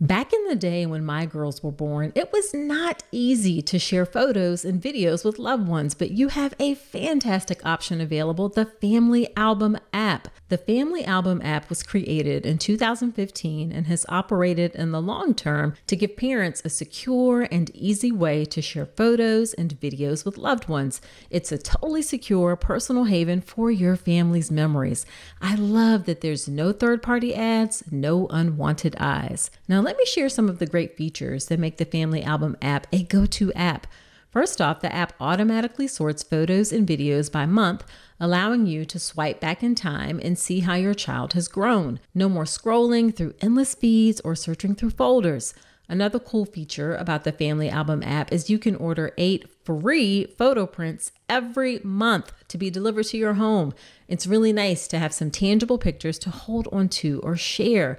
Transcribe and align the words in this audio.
Back 0.00 0.34
in 0.34 0.44
the 0.44 0.56
day 0.56 0.84
when 0.84 1.06
my 1.06 1.24
girls 1.24 1.62
were 1.62 1.72
born, 1.72 2.12
it 2.14 2.30
was 2.30 2.52
not 2.52 3.02
easy 3.12 3.62
to 3.62 3.78
share 3.78 4.04
photos 4.04 4.62
and 4.62 4.78
videos 4.78 5.24
with 5.24 5.38
loved 5.38 5.66
ones, 5.66 5.94
but 5.94 6.10
you 6.10 6.28
have 6.28 6.52
a 6.60 6.74
fantastic 6.74 7.64
option 7.64 8.02
available 8.02 8.50
the 8.50 8.66
Family 8.66 9.34
Album 9.38 9.78
app. 9.94 10.28
The 10.48 10.58
Family 10.58 11.04
Album 11.04 11.42
app 11.42 11.68
was 11.68 11.82
created 11.82 12.46
in 12.46 12.58
2015 12.58 13.72
and 13.72 13.88
has 13.88 14.06
operated 14.08 14.76
in 14.76 14.92
the 14.92 15.02
long 15.02 15.34
term 15.34 15.74
to 15.88 15.96
give 15.96 16.16
parents 16.16 16.62
a 16.64 16.68
secure 16.68 17.48
and 17.50 17.68
easy 17.74 18.12
way 18.12 18.44
to 18.44 18.62
share 18.62 18.86
photos 18.86 19.54
and 19.54 19.80
videos 19.80 20.24
with 20.24 20.38
loved 20.38 20.68
ones. 20.68 21.00
It's 21.30 21.50
a 21.50 21.58
totally 21.58 22.00
secure 22.00 22.54
personal 22.54 23.04
haven 23.04 23.40
for 23.40 23.72
your 23.72 23.96
family's 23.96 24.52
memories. 24.52 25.04
I 25.42 25.56
love 25.56 26.04
that 26.04 26.20
there's 26.20 26.46
no 26.46 26.70
third 26.70 27.02
party 27.02 27.34
ads, 27.34 27.82
no 27.90 28.28
unwanted 28.28 28.94
eyes. 29.00 29.50
Now, 29.66 29.80
let 29.80 29.96
me 29.96 30.04
share 30.04 30.28
some 30.28 30.48
of 30.48 30.60
the 30.60 30.66
great 30.66 30.96
features 30.96 31.46
that 31.46 31.58
make 31.58 31.78
the 31.78 31.84
Family 31.84 32.22
Album 32.22 32.56
app 32.62 32.86
a 32.92 33.02
go 33.02 33.26
to 33.26 33.52
app. 33.54 33.88
First 34.30 34.60
off, 34.60 34.80
the 34.80 34.94
app 34.94 35.14
automatically 35.18 35.88
sorts 35.88 36.22
photos 36.22 36.70
and 36.70 36.86
videos 36.86 37.32
by 37.32 37.46
month, 37.46 37.84
allowing 38.18 38.66
you 38.66 38.84
to 38.84 38.98
swipe 38.98 39.40
back 39.40 39.62
in 39.62 39.74
time 39.74 40.20
and 40.22 40.38
see 40.38 40.60
how 40.60 40.74
your 40.74 40.94
child 40.94 41.32
has 41.34 41.48
grown. 41.48 42.00
No 42.14 42.28
more 42.28 42.44
scrolling 42.44 43.14
through 43.14 43.34
endless 43.40 43.74
feeds 43.74 44.20
or 44.20 44.34
searching 44.34 44.74
through 44.74 44.90
folders. 44.90 45.54
Another 45.88 46.18
cool 46.18 46.44
feature 46.44 46.96
about 46.96 47.22
the 47.22 47.30
Family 47.30 47.68
Album 47.68 48.02
app 48.02 48.32
is 48.32 48.50
you 48.50 48.58
can 48.58 48.74
order 48.74 49.12
eight 49.16 49.48
free 49.64 50.26
photo 50.36 50.66
prints 50.66 51.12
every 51.28 51.80
month 51.84 52.32
to 52.48 52.58
be 52.58 52.70
delivered 52.70 53.06
to 53.06 53.16
your 53.16 53.34
home. 53.34 53.72
It's 54.08 54.26
really 54.26 54.52
nice 54.52 54.88
to 54.88 54.98
have 54.98 55.12
some 55.12 55.30
tangible 55.30 55.78
pictures 55.78 56.18
to 56.20 56.30
hold 56.30 56.66
onto 56.72 57.20
or 57.22 57.36
share 57.36 57.98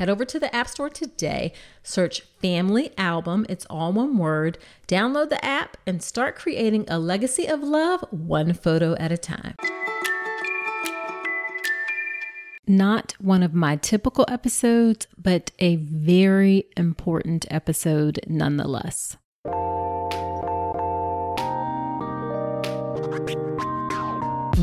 Head 0.00 0.08
over 0.08 0.24
to 0.24 0.40
the 0.40 0.54
App 0.56 0.66
Store 0.66 0.88
today, 0.88 1.52
search 1.82 2.22
Family 2.40 2.90
Album, 2.96 3.44
it's 3.50 3.66
all 3.68 3.92
one 3.92 4.16
word, 4.16 4.56
download 4.88 5.28
the 5.28 5.44
app, 5.44 5.76
and 5.86 6.02
start 6.02 6.36
creating 6.36 6.86
a 6.88 6.98
legacy 6.98 7.46
of 7.46 7.62
love 7.62 8.06
one 8.10 8.54
photo 8.54 8.96
at 8.96 9.12
a 9.12 9.18
time. 9.18 9.56
Not 12.66 13.14
one 13.20 13.42
of 13.42 13.52
my 13.52 13.76
typical 13.76 14.24
episodes, 14.26 15.06
but 15.18 15.50
a 15.58 15.76
very 15.76 16.64
important 16.78 17.44
episode 17.50 18.20
nonetheless. 18.26 19.18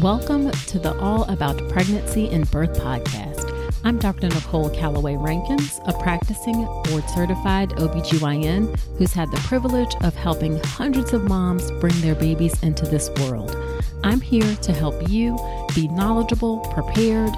Welcome 0.01 0.49
to 0.49 0.79
the 0.79 0.97
All 0.99 1.25
About 1.25 1.59
Pregnancy 1.69 2.27
and 2.27 2.49
Birth 2.49 2.79
podcast. 2.79 3.56
I'm 3.87 3.99
Dr. 3.99 4.27
Nicole 4.27 4.69
Calloway 4.69 5.15
Rankins, 5.15 5.79
a 5.85 5.93
practicing 5.93 6.65
board 6.65 7.09
certified 7.09 7.69
OBGYN 7.69 8.77
who's 8.97 9.13
had 9.13 9.31
the 9.31 9.37
privilege 9.47 9.95
of 10.01 10.13
helping 10.13 10.59
hundreds 10.61 11.13
of 11.13 11.23
moms 11.23 11.71
bring 11.79 11.97
their 12.01 12.13
babies 12.13 12.61
into 12.63 12.83
this 12.83 13.09
world. 13.11 13.55
I'm 14.03 14.19
here 14.19 14.57
to 14.57 14.73
help 14.73 15.09
you 15.09 15.39
be 15.73 15.87
knowledgeable, 15.87 16.59
prepared, 16.73 17.31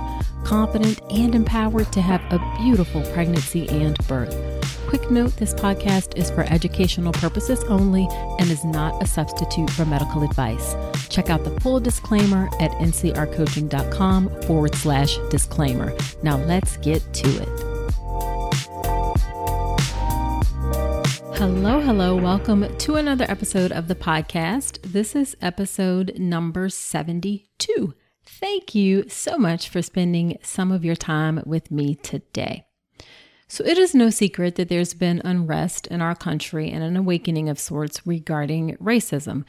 confident, 0.43 0.99
and 1.11 1.35
empowered 1.35 1.91
to 1.91 2.01
have 2.01 2.21
a 2.33 2.39
beautiful 2.63 3.03
pregnancy 3.13 3.69
and 3.69 3.95
birth. 4.07 4.58
Quick 4.89 5.11
note 5.11 5.35
this 5.37 5.53
podcast 5.53 6.17
is 6.17 6.31
for 6.31 6.41
educational 6.51 7.11
purposes 7.11 7.63
only 7.65 8.07
and 8.39 8.49
is 8.49 8.65
not 8.65 9.03
a 9.03 9.05
substitute 9.05 9.69
for 9.69 9.85
medical 9.85 10.23
advice. 10.23 10.75
Check 11.09 11.29
out 11.29 11.43
the 11.43 11.59
full 11.59 11.79
disclaimer 11.79 12.49
at 12.59 12.71
ncrcoaching.com 12.71 14.41
forward 14.41 14.73
slash 14.73 15.15
disclaimer. 15.29 15.95
Now 16.23 16.37
let's 16.37 16.77
get 16.77 17.03
to 17.13 17.27
it. 17.27 17.49
Hello, 21.37 21.79
hello. 21.81 22.15
Welcome 22.15 22.75
to 22.75 22.95
another 22.95 23.25
episode 23.29 23.71
of 23.71 23.89
the 23.89 23.95
podcast. 23.95 24.81
This 24.81 25.15
is 25.15 25.37
episode 25.39 26.17
number 26.17 26.67
72. 26.67 27.93
Thank 28.25 28.73
you 28.73 29.07
so 29.07 29.37
much 29.37 29.69
for 29.69 29.83
spending 29.83 30.39
some 30.41 30.71
of 30.71 30.83
your 30.83 30.95
time 30.95 31.43
with 31.45 31.69
me 31.69 31.93
today. 31.93 32.65
So, 33.51 33.65
it 33.65 33.79
is 33.79 33.95
no 33.95 34.11
secret 34.11 34.55
that 34.55 34.69
there's 34.69 34.93
been 34.93 35.23
unrest 35.25 35.87
in 35.87 36.01
our 36.01 36.13
country 36.13 36.69
and 36.69 36.83
an 36.83 36.95
awakening 36.95 37.49
of 37.49 37.59
sorts 37.59 38.05
regarding 38.05 38.77
racism. 38.77 39.43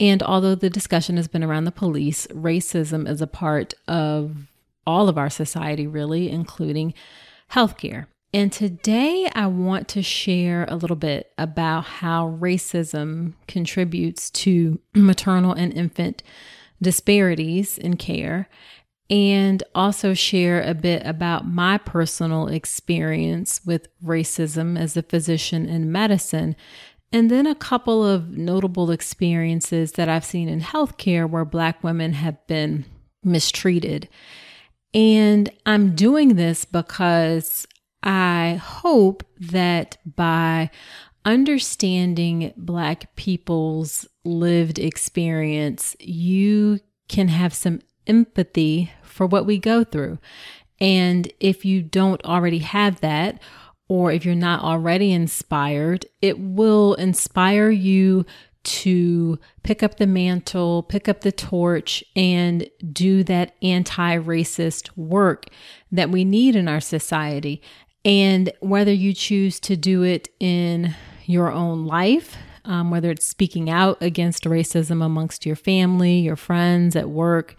And 0.00 0.24
although 0.24 0.56
the 0.56 0.68
discussion 0.68 1.16
has 1.16 1.28
been 1.28 1.44
around 1.44 1.64
the 1.64 1.70
police, 1.70 2.26
racism 2.28 3.08
is 3.08 3.22
a 3.22 3.28
part 3.28 3.72
of 3.86 4.48
all 4.84 5.08
of 5.08 5.16
our 5.16 5.30
society, 5.30 5.86
really, 5.86 6.28
including 6.28 6.94
healthcare. 7.52 8.06
And 8.32 8.50
today 8.50 9.30
I 9.36 9.46
want 9.46 9.86
to 9.90 10.02
share 10.02 10.66
a 10.68 10.74
little 10.74 10.96
bit 10.96 11.30
about 11.38 11.84
how 11.84 12.36
racism 12.40 13.34
contributes 13.46 14.30
to 14.30 14.80
maternal 14.96 15.52
and 15.52 15.72
infant 15.72 16.24
disparities 16.82 17.78
in 17.78 17.96
care 17.96 18.48
and 19.10 19.62
also 19.74 20.14
share 20.14 20.62
a 20.62 20.74
bit 20.74 21.02
about 21.04 21.46
my 21.46 21.78
personal 21.78 22.48
experience 22.48 23.60
with 23.64 23.88
racism 24.02 24.78
as 24.78 24.96
a 24.96 25.02
physician 25.02 25.68
in 25.68 25.92
medicine, 25.92 26.56
and 27.12 27.30
then 27.30 27.46
a 27.46 27.54
couple 27.54 28.04
of 28.04 28.30
notable 28.30 28.90
experiences 28.90 29.92
that 29.92 30.08
I've 30.08 30.24
seen 30.24 30.48
in 30.48 30.60
healthcare 30.60 31.28
where 31.28 31.44
Black 31.44 31.84
women 31.84 32.14
have 32.14 32.44
been 32.46 32.86
mistreated. 33.22 34.08
And 34.92 35.50
I'm 35.66 35.94
doing 35.94 36.36
this 36.36 36.64
because 36.64 37.66
I 38.02 38.60
hope 38.62 39.24
that 39.38 39.96
by 40.16 40.70
understanding 41.24 42.52
Black 42.56 43.14
people's 43.16 44.06
lived 44.24 44.78
experience, 44.78 45.96
you 46.00 46.80
can 47.08 47.28
have 47.28 47.54
some 47.54 47.80
empathy 48.06 48.92
for 49.02 49.26
what 49.26 49.46
we 49.46 49.58
go 49.58 49.84
through. 49.84 50.18
And 50.80 51.32
if 51.40 51.64
you 51.64 51.82
don't 51.82 52.24
already 52.24 52.58
have 52.58 53.00
that, 53.00 53.40
or 53.88 54.10
if 54.10 54.24
you're 54.24 54.34
not 54.34 54.62
already 54.62 55.12
inspired, 55.12 56.06
it 56.20 56.38
will 56.38 56.94
inspire 56.94 57.70
you 57.70 58.24
to 58.64 59.38
pick 59.62 59.82
up 59.82 59.98
the 59.98 60.06
mantle, 60.06 60.82
pick 60.82 61.08
up 61.08 61.20
the 61.20 61.32
torch, 61.32 62.02
and 62.16 62.68
do 62.92 63.22
that 63.24 63.54
anti 63.62 64.16
racist 64.16 64.90
work 64.96 65.46
that 65.92 66.10
we 66.10 66.24
need 66.24 66.56
in 66.56 66.66
our 66.66 66.80
society. 66.80 67.62
And 68.04 68.52
whether 68.60 68.92
you 68.92 69.12
choose 69.12 69.60
to 69.60 69.76
do 69.76 70.02
it 70.02 70.28
in 70.40 70.94
your 71.26 71.52
own 71.52 71.86
life, 71.86 72.36
um, 72.64 72.90
whether 72.90 73.10
it's 73.10 73.26
speaking 73.26 73.68
out 73.68 73.98
against 74.00 74.44
racism 74.44 75.04
amongst 75.04 75.44
your 75.44 75.56
family, 75.56 76.18
your 76.20 76.36
friends, 76.36 76.96
at 76.96 77.10
work, 77.10 77.56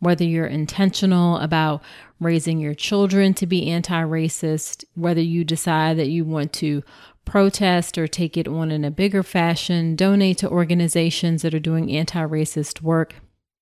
whether 0.00 0.24
you're 0.24 0.46
intentional 0.46 1.38
about 1.38 1.82
raising 2.20 2.58
your 2.58 2.74
children 2.74 3.34
to 3.34 3.46
be 3.46 3.70
anti 3.70 4.02
racist, 4.02 4.84
whether 4.94 5.20
you 5.20 5.44
decide 5.44 5.98
that 5.98 6.08
you 6.08 6.24
want 6.24 6.52
to 6.54 6.82
protest 7.24 7.98
or 7.98 8.06
take 8.06 8.36
it 8.36 8.48
on 8.48 8.70
in 8.70 8.84
a 8.84 8.90
bigger 8.90 9.22
fashion, 9.22 9.94
donate 9.94 10.38
to 10.38 10.48
organizations 10.48 11.42
that 11.42 11.54
are 11.54 11.60
doing 11.60 11.90
anti 11.90 12.22
racist 12.22 12.80
work. 12.80 13.14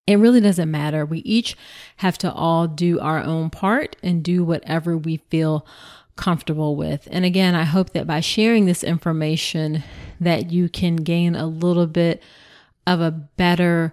It 0.07 0.17
really 0.17 0.41
doesn't 0.41 0.71
matter. 0.71 1.05
We 1.05 1.19
each 1.21 1.57
have 1.97 2.17
to 2.19 2.33
all 2.33 2.69
do 2.69 3.01
our 3.01 3.23
own 3.23 3.51
part 3.51 3.97
and 4.03 4.23
do 4.23 4.45
whatever 4.45 4.97
we 4.97 5.17
feel 5.31 5.67
comfortable 6.15 6.77
with. 6.77 7.09
And 7.11 7.25
again, 7.25 7.55
I 7.55 7.65
hope 7.65 7.91
that 7.91 8.07
by 8.07 8.21
sharing 8.21 8.67
this 8.67 8.85
information 8.85 9.83
that 10.21 10.51
you 10.51 10.69
can 10.69 10.97
gain 10.97 11.35
a 11.35 11.47
little 11.47 11.87
bit 11.87 12.23
of 12.87 13.01
a 13.01 13.11
better 13.11 13.93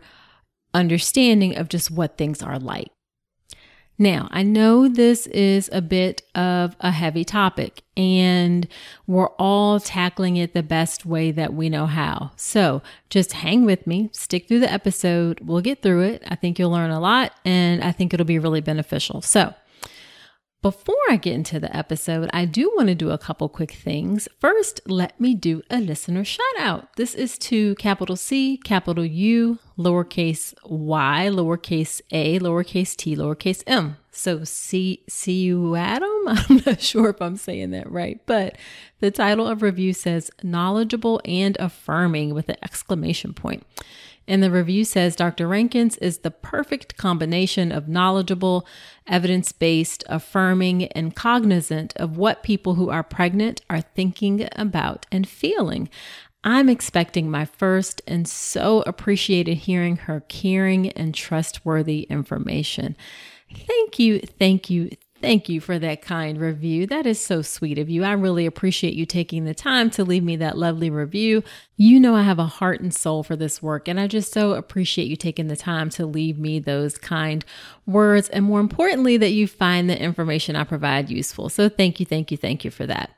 understanding 0.73 1.55
of 1.57 1.69
just 1.69 1.91
what 1.91 2.17
things 2.17 2.41
are 2.41 2.59
like. 2.59 2.89
Now, 3.99 4.27
I 4.31 4.41
know 4.41 4.87
this 4.87 5.27
is 5.27 5.69
a 5.71 5.81
bit 5.81 6.23
of 6.33 6.75
a 6.79 6.89
heavy 6.89 7.23
topic 7.23 7.83
and 7.95 8.67
we're 9.05 9.29
all 9.37 9.79
tackling 9.79 10.35
it 10.35 10.53
the 10.53 10.63
best 10.63 11.05
way 11.05 11.29
that 11.31 11.53
we 11.53 11.69
know 11.69 11.85
how. 11.85 12.31
So 12.35 12.81
just 13.11 13.33
hang 13.33 13.65
with 13.65 13.85
me, 13.85 14.09
stick 14.11 14.47
through 14.47 14.61
the 14.61 14.71
episode. 14.71 15.41
We'll 15.41 15.61
get 15.61 15.83
through 15.83 16.01
it. 16.01 16.23
I 16.27 16.35
think 16.35 16.57
you'll 16.57 16.71
learn 16.71 16.89
a 16.89 16.99
lot 16.99 17.33
and 17.45 17.83
I 17.83 17.91
think 17.91 18.13
it'll 18.13 18.25
be 18.25 18.39
really 18.39 18.61
beneficial. 18.61 19.21
So 19.21 19.53
before 20.63 20.95
I 21.09 21.17
get 21.17 21.33
into 21.33 21.59
the 21.59 21.75
episode, 21.75 22.29
I 22.31 22.45
do 22.45 22.71
want 22.75 22.87
to 22.87 22.95
do 22.95 23.11
a 23.11 23.17
couple 23.17 23.49
quick 23.49 23.73
things. 23.73 24.29
First, 24.39 24.79
let 24.87 25.19
me 25.19 25.35
do 25.35 25.61
a 25.69 25.79
listener 25.79 26.23
shout 26.23 26.45
out. 26.57 26.95
This 26.95 27.13
is 27.13 27.37
to 27.39 27.75
capital 27.75 28.15
C, 28.15 28.57
capital 28.63 29.03
U, 29.03 29.59
lowercase 29.77 30.53
y, 30.63 31.27
lowercase 31.29 31.99
a, 32.11 32.39
lowercase 32.39 32.95
t, 32.95 33.13
lowercase 33.13 33.61
m. 33.67 33.97
So 34.11 34.45
see 34.45 35.03
see 35.09 35.41
you 35.41 35.75
Adam. 35.75 36.09
I'm 36.27 36.61
not 36.65 36.79
sure 36.79 37.09
if 37.09 37.21
I'm 37.21 37.35
saying 37.35 37.71
that 37.71 37.91
right, 37.91 38.21
but 38.25 38.57
the 39.01 39.11
title 39.11 39.47
of 39.47 39.61
review 39.61 39.91
says 39.91 40.31
knowledgeable 40.43 41.19
and 41.25 41.57
affirming 41.59 42.33
with 42.33 42.47
an 42.47 42.57
exclamation 42.63 43.33
point. 43.33 43.63
And 44.27 44.41
the 44.41 44.51
review 44.51 44.85
says 44.85 45.15
Dr. 45.15 45.47
Rankins 45.47 45.97
is 45.97 46.19
the 46.19 46.31
perfect 46.31 46.97
combination 46.97 47.71
of 47.71 47.89
knowledgeable, 47.89 48.65
evidence 49.07 49.51
based, 49.51 50.03
affirming, 50.07 50.85
and 50.87 51.15
cognizant 51.15 51.93
of 51.97 52.17
what 52.17 52.43
people 52.43 52.75
who 52.75 52.89
are 52.89 53.03
pregnant 53.03 53.61
are 53.69 53.81
thinking 53.81 54.47
about 54.55 55.05
and 55.11 55.27
feeling. 55.27 55.89
I'm 56.43 56.69
expecting 56.69 57.31
my 57.31 57.45
first 57.45 58.01
and 58.05 58.27
so 58.27 58.81
appreciated 58.85 59.55
hearing 59.55 59.97
her 59.97 60.21
caring 60.27 60.89
and 60.89 61.13
trustworthy 61.13 62.01
information. 62.03 62.97
Thank 63.53 63.99
you, 63.99 64.19
thank 64.19 64.69
you, 64.69 64.89
Thank 65.23 65.47
you 65.47 65.61
for 65.61 65.79
that 65.79 66.01
kind 66.01 66.37
review. 66.37 66.85
That 66.85 67.05
is 67.05 67.17
so 67.17 67.41
sweet 67.41 67.79
of 67.79 67.89
you. 67.89 68.03
I 68.03 68.11
really 68.11 68.45
appreciate 68.45 68.93
you 68.93 69.05
taking 69.05 69.45
the 69.45 69.53
time 69.53 69.89
to 69.91 70.03
leave 70.03 70.21
me 70.21 70.35
that 70.35 70.57
lovely 70.57 70.89
review. 70.89 71.43
You 71.77 71.97
know, 72.01 72.13
I 72.13 72.23
have 72.23 72.39
a 72.39 72.45
heart 72.45 72.81
and 72.81 72.93
soul 72.93 73.23
for 73.23 73.37
this 73.37 73.61
work, 73.61 73.87
and 73.87 74.01
I 74.01 74.07
just 74.07 74.33
so 74.33 74.51
appreciate 74.51 75.07
you 75.07 75.15
taking 75.15 75.47
the 75.47 75.55
time 75.55 75.89
to 75.91 76.05
leave 76.05 76.37
me 76.37 76.59
those 76.59 76.97
kind 76.97 77.45
words. 77.85 78.27
And 78.27 78.43
more 78.43 78.59
importantly, 78.59 79.15
that 79.15 79.29
you 79.29 79.47
find 79.47 79.89
the 79.89 79.97
information 79.97 80.57
I 80.57 80.65
provide 80.65 81.09
useful. 81.09 81.47
So 81.47 81.69
thank 81.69 82.01
you, 82.01 82.05
thank 82.05 82.29
you, 82.29 82.35
thank 82.35 82.65
you 82.65 82.69
for 82.69 82.85
that. 82.85 83.15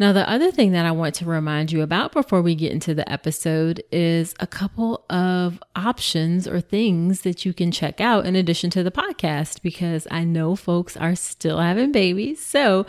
Now, 0.00 0.14
the 0.14 0.26
other 0.26 0.50
thing 0.50 0.72
that 0.72 0.86
I 0.86 0.92
want 0.92 1.14
to 1.16 1.26
remind 1.26 1.70
you 1.70 1.82
about 1.82 2.12
before 2.12 2.40
we 2.40 2.54
get 2.54 2.72
into 2.72 2.94
the 2.94 3.06
episode 3.12 3.84
is 3.92 4.34
a 4.40 4.46
couple 4.46 5.04
of 5.10 5.62
options 5.76 6.48
or 6.48 6.62
things 6.62 7.20
that 7.20 7.44
you 7.44 7.52
can 7.52 7.70
check 7.70 8.00
out 8.00 8.24
in 8.24 8.34
addition 8.34 8.70
to 8.70 8.82
the 8.82 8.90
podcast, 8.90 9.60
because 9.60 10.08
I 10.10 10.24
know 10.24 10.56
folks 10.56 10.96
are 10.96 11.14
still 11.14 11.58
having 11.58 11.92
babies. 11.92 12.42
So, 12.42 12.86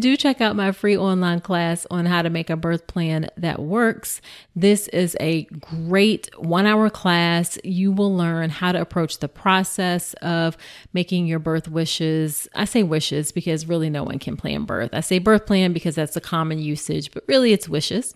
do 0.00 0.16
check 0.16 0.40
out 0.40 0.56
my 0.56 0.72
free 0.72 0.96
online 0.96 1.40
class 1.42 1.86
on 1.92 2.06
how 2.06 2.22
to 2.22 2.28
make 2.28 2.50
a 2.50 2.56
birth 2.56 2.88
plan 2.88 3.28
that 3.36 3.60
works. 3.60 4.20
This 4.56 4.88
is 4.88 5.16
a 5.20 5.44
great 5.44 6.28
one 6.38 6.66
hour 6.66 6.90
class. 6.90 7.56
You 7.62 7.92
will 7.92 8.16
learn 8.16 8.50
how 8.50 8.72
to 8.72 8.80
approach 8.80 9.20
the 9.20 9.28
process 9.28 10.12
of 10.14 10.56
making 10.92 11.28
your 11.28 11.38
birth 11.38 11.68
wishes. 11.68 12.48
I 12.52 12.64
say 12.64 12.82
wishes 12.82 13.30
because 13.30 13.66
really 13.66 13.90
no 13.90 14.02
one 14.02 14.18
can 14.18 14.36
plan 14.36 14.64
birth. 14.64 14.90
I 14.92 15.02
say 15.02 15.20
birth 15.20 15.46
plan 15.46 15.72
because 15.72 15.94
that's 15.94 16.14
the 16.14 16.20
common 16.20 16.47
common 16.48 16.64
usage, 16.64 17.12
but 17.12 17.24
really 17.26 17.52
it's 17.52 17.68
wishes. 17.68 18.14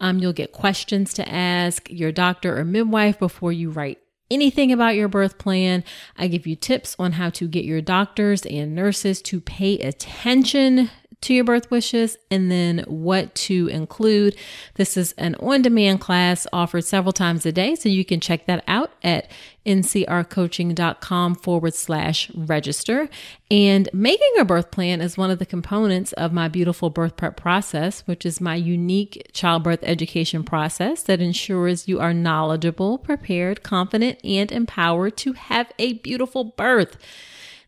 Um, 0.00 0.18
you'll 0.18 0.32
get 0.32 0.52
questions 0.52 1.12
to 1.14 1.28
ask 1.28 1.90
your 1.90 2.10
doctor 2.10 2.58
or 2.58 2.64
midwife 2.64 3.18
before 3.18 3.52
you 3.52 3.70
write 3.70 3.98
anything 4.30 4.72
about 4.72 4.94
your 4.94 5.08
birth 5.08 5.36
plan. 5.36 5.84
I 6.16 6.28
give 6.28 6.46
you 6.46 6.56
tips 6.56 6.96
on 6.98 7.12
how 7.12 7.28
to 7.30 7.46
get 7.46 7.64
your 7.66 7.82
doctors 7.82 8.46
and 8.46 8.74
nurses 8.74 9.20
to 9.22 9.40
pay 9.42 9.78
attention 9.78 10.90
to 11.22 11.34
your 11.34 11.44
birth 11.44 11.70
wishes 11.70 12.16
and 12.30 12.50
then 12.50 12.84
what 12.86 13.34
to 13.34 13.68
include. 13.68 14.36
This 14.74 14.96
is 14.96 15.12
an 15.12 15.34
on 15.36 15.62
demand 15.62 16.00
class 16.00 16.46
offered 16.52 16.84
several 16.84 17.12
times 17.12 17.46
a 17.46 17.52
day, 17.52 17.74
so 17.74 17.88
you 17.88 18.04
can 18.04 18.20
check 18.20 18.46
that 18.46 18.62
out 18.68 18.92
at 19.02 19.30
ncrcoaching.com 19.64 21.34
forward 21.34 21.74
slash 21.74 22.30
register. 22.34 23.08
And 23.50 23.88
making 23.92 24.30
a 24.38 24.44
birth 24.44 24.70
plan 24.70 25.00
is 25.00 25.18
one 25.18 25.30
of 25.30 25.38
the 25.38 25.46
components 25.46 26.12
of 26.12 26.32
my 26.32 26.48
beautiful 26.48 26.90
birth 26.90 27.16
prep 27.16 27.36
process, 27.36 28.06
which 28.06 28.24
is 28.24 28.40
my 28.40 28.54
unique 28.54 29.30
childbirth 29.32 29.80
education 29.82 30.44
process 30.44 31.02
that 31.04 31.20
ensures 31.20 31.88
you 31.88 31.98
are 31.98 32.14
knowledgeable, 32.14 32.98
prepared, 32.98 33.62
confident, 33.62 34.18
and 34.22 34.52
empowered 34.52 35.16
to 35.16 35.32
have 35.32 35.72
a 35.78 35.94
beautiful 35.94 36.44
birth. 36.44 36.96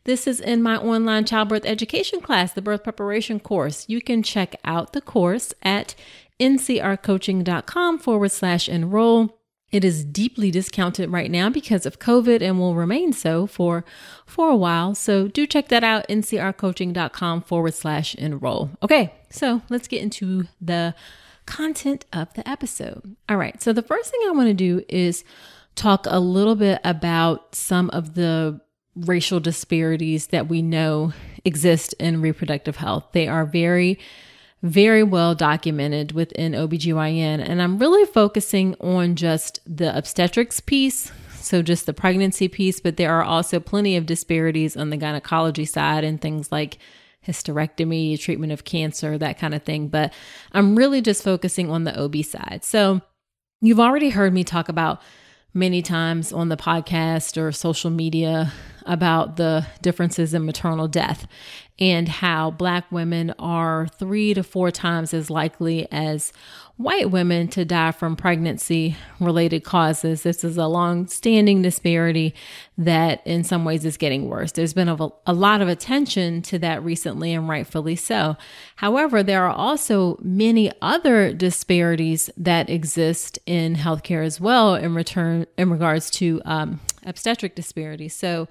This 0.08 0.26
is 0.26 0.40
in 0.40 0.62
my 0.62 0.78
online 0.78 1.26
childbirth 1.26 1.66
education 1.66 2.22
class, 2.22 2.54
the 2.54 2.62
birth 2.62 2.82
preparation 2.82 3.38
course. 3.38 3.84
You 3.90 4.00
can 4.00 4.22
check 4.22 4.56
out 4.64 4.94
the 4.94 5.02
course 5.02 5.52
at 5.62 5.94
ncrcoaching.com 6.40 7.98
forward 7.98 8.30
slash 8.30 8.70
enroll. 8.70 9.38
It 9.70 9.84
is 9.84 10.06
deeply 10.06 10.50
discounted 10.50 11.10
right 11.10 11.30
now 11.30 11.50
because 11.50 11.84
of 11.84 11.98
COVID 11.98 12.40
and 12.40 12.58
will 12.58 12.74
remain 12.74 13.12
so 13.12 13.46
for, 13.46 13.84
for 14.24 14.48
a 14.48 14.56
while. 14.56 14.94
So 14.94 15.28
do 15.28 15.46
check 15.46 15.68
that 15.68 15.84
out, 15.84 16.08
ncrcoaching.com 16.08 17.42
forward 17.42 17.74
slash 17.74 18.14
enroll. 18.14 18.70
Okay, 18.82 19.12
so 19.28 19.60
let's 19.68 19.88
get 19.88 20.00
into 20.00 20.46
the 20.58 20.94
content 21.44 22.06
of 22.14 22.32
the 22.32 22.48
episode. 22.48 23.14
All 23.28 23.36
right, 23.36 23.62
so 23.62 23.74
the 23.74 23.82
first 23.82 24.10
thing 24.10 24.20
I 24.26 24.30
want 24.30 24.48
to 24.48 24.54
do 24.54 24.82
is 24.88 25.22
talk 25.74 26.06
a 26.08 26.18
little 26.18 26.56
bit 26.56 26.80
about 26.82 27.54
some 27.54 27.90
of 27.90 28.14
the 28.14 28.62
racial 29.06 29.40
disparities 29.40 30.28
that 30.28 30.48
we 30.48 30.62
know 30.62 31.12
exist 31.44 31.94
in 31.98 32.20
reproductive 32.20 32.76
health. 32.76 33.06
They 33.12 33.28
are 33.28 33.44
very, 33.44 33.98
very 34.62 35.02
well 35.02 35.34
documented 35.34 36.12
within 36.12 36.52
OBGYN. 36.52 37.46
And 37.46 37.62
I'm 37.62 37.78
really 37.78 38.04
focusing 38.06 38.74
on 38.80 39.16
just 39.16 39.60
the 39.66 39.96
obstetrics 39.96 40.60
piece, 40.60 41.12
so 41.40 41.62
just 41.62 41.86
the 41.86 41.94
pregnancy 41.94 42.48
piece, 42.48 42.80
but 42.80 42.96
there 42.96 43.12
are 43.12 43.22
also 43.22 43.60
plenty 43.60 43.96
of 43.96 44.06
disparities 44.06 44.76
on 44.76 44.90
the 44.90 44.96
gynecology 44.96 45.64
side 45.64 46.04
and 46.04 46.20
things 46.20 46.50
like 46.50 46.78
hysterectomy, 47.26 48.18
treatment 48.18 48.52
of 48.52 48.64
cancer, 48.64 49.18
that 49.18 49.38
kind 49.38 49.54
of 49.54 49.62
thing. 49.62 49.88
But 49.88 50.12
I'm 50.52 50.76
really 50.76 51.00
just 51.00 51.22
focusing 51.22 51.70
on 51.70 51.84
the 51.84 51.98
OB 51.98 52.24
side. 52.24 52.60
So 52.64 53.00
you've 53.60 53.80
already 53.80 54.10
heard 54.10 54.32
me 54.32 54.44
talk 54.44 54.68
about 54.68 55.00
many 55.54 55.82
times 55.82 56.32
on 56.32 56.48
the 56.48 56.56
podcast 56.56 57.40
or 57.40 57.50
social 57.52 57.90
media 57.90 58.52
about 58.88 59.36
the 59.36 59.66
differences 59.82 60.34
in 60.34 60.44
maternal 60.44 60.88
death 60.88 61.28
and 61.78 62.08
how 62.08 62.50
Black 62.50 62.90
women 62.90 63.32
are 63.38 63.86
three 63.98 64.34
to 64.34 64.42
four 64.42 64.70
times 64.72 65.14
as 65.14 65.30
likely 65.30 65.86
as 65.92 66.32
white 66.76 67.10
women 67.10 67.48
to 67.48 67.64
die 67.64 67.92
from 67.92 68.16
pregnancy 68.16 68.96
related 69.20 69.62
causes. 69.62 70.22
This 70.22 70.42
is 70.42 70.56
a 70.56 70.66
long 70.66 71.06
standing 71.06 71.62
disparity 71.62 72.34
that 72.76 73.24
in 73.26 73.44
some 73.44 73.64
ways 73.64 73.84
is 73.84 73.96
getting 73.96 74.28
worse. 74.28 74.52
There's 74.52 74.74
been 74.74 74.88
a, 74.88 74.96
a, 75.26 75.32
lot 75.32 75.60
of 75.60 75.68
attention 75.68 76.42
to 76.42 76.58
that 76.60 76.82
recently 76.82 77.32
and 77.32 77.48
rightfully 77.48 77.96
so. 77.96 78.36
However, 78.76 79.22
there 79.22 79.44
are 79.44 79.54
also 79.54 80.18
many 80.22 80.72
other 80.80 81.32
disparities 81.32 82.30
that 82.36 82.70
exist 82.70 83.38
in 83.44 83.74
healthcare 83.76 84.24
as 84.24 84.40
well 84.40 84.74
in 84.74 84.94
return 84.94 85.46
in 85.56 85.70
regards 85.70 86.10
to 86.10 86.40
um, 86.44 86.80
obstetric 87.04 87.56
disparities. 87.56 88.14
So 88.14 88.48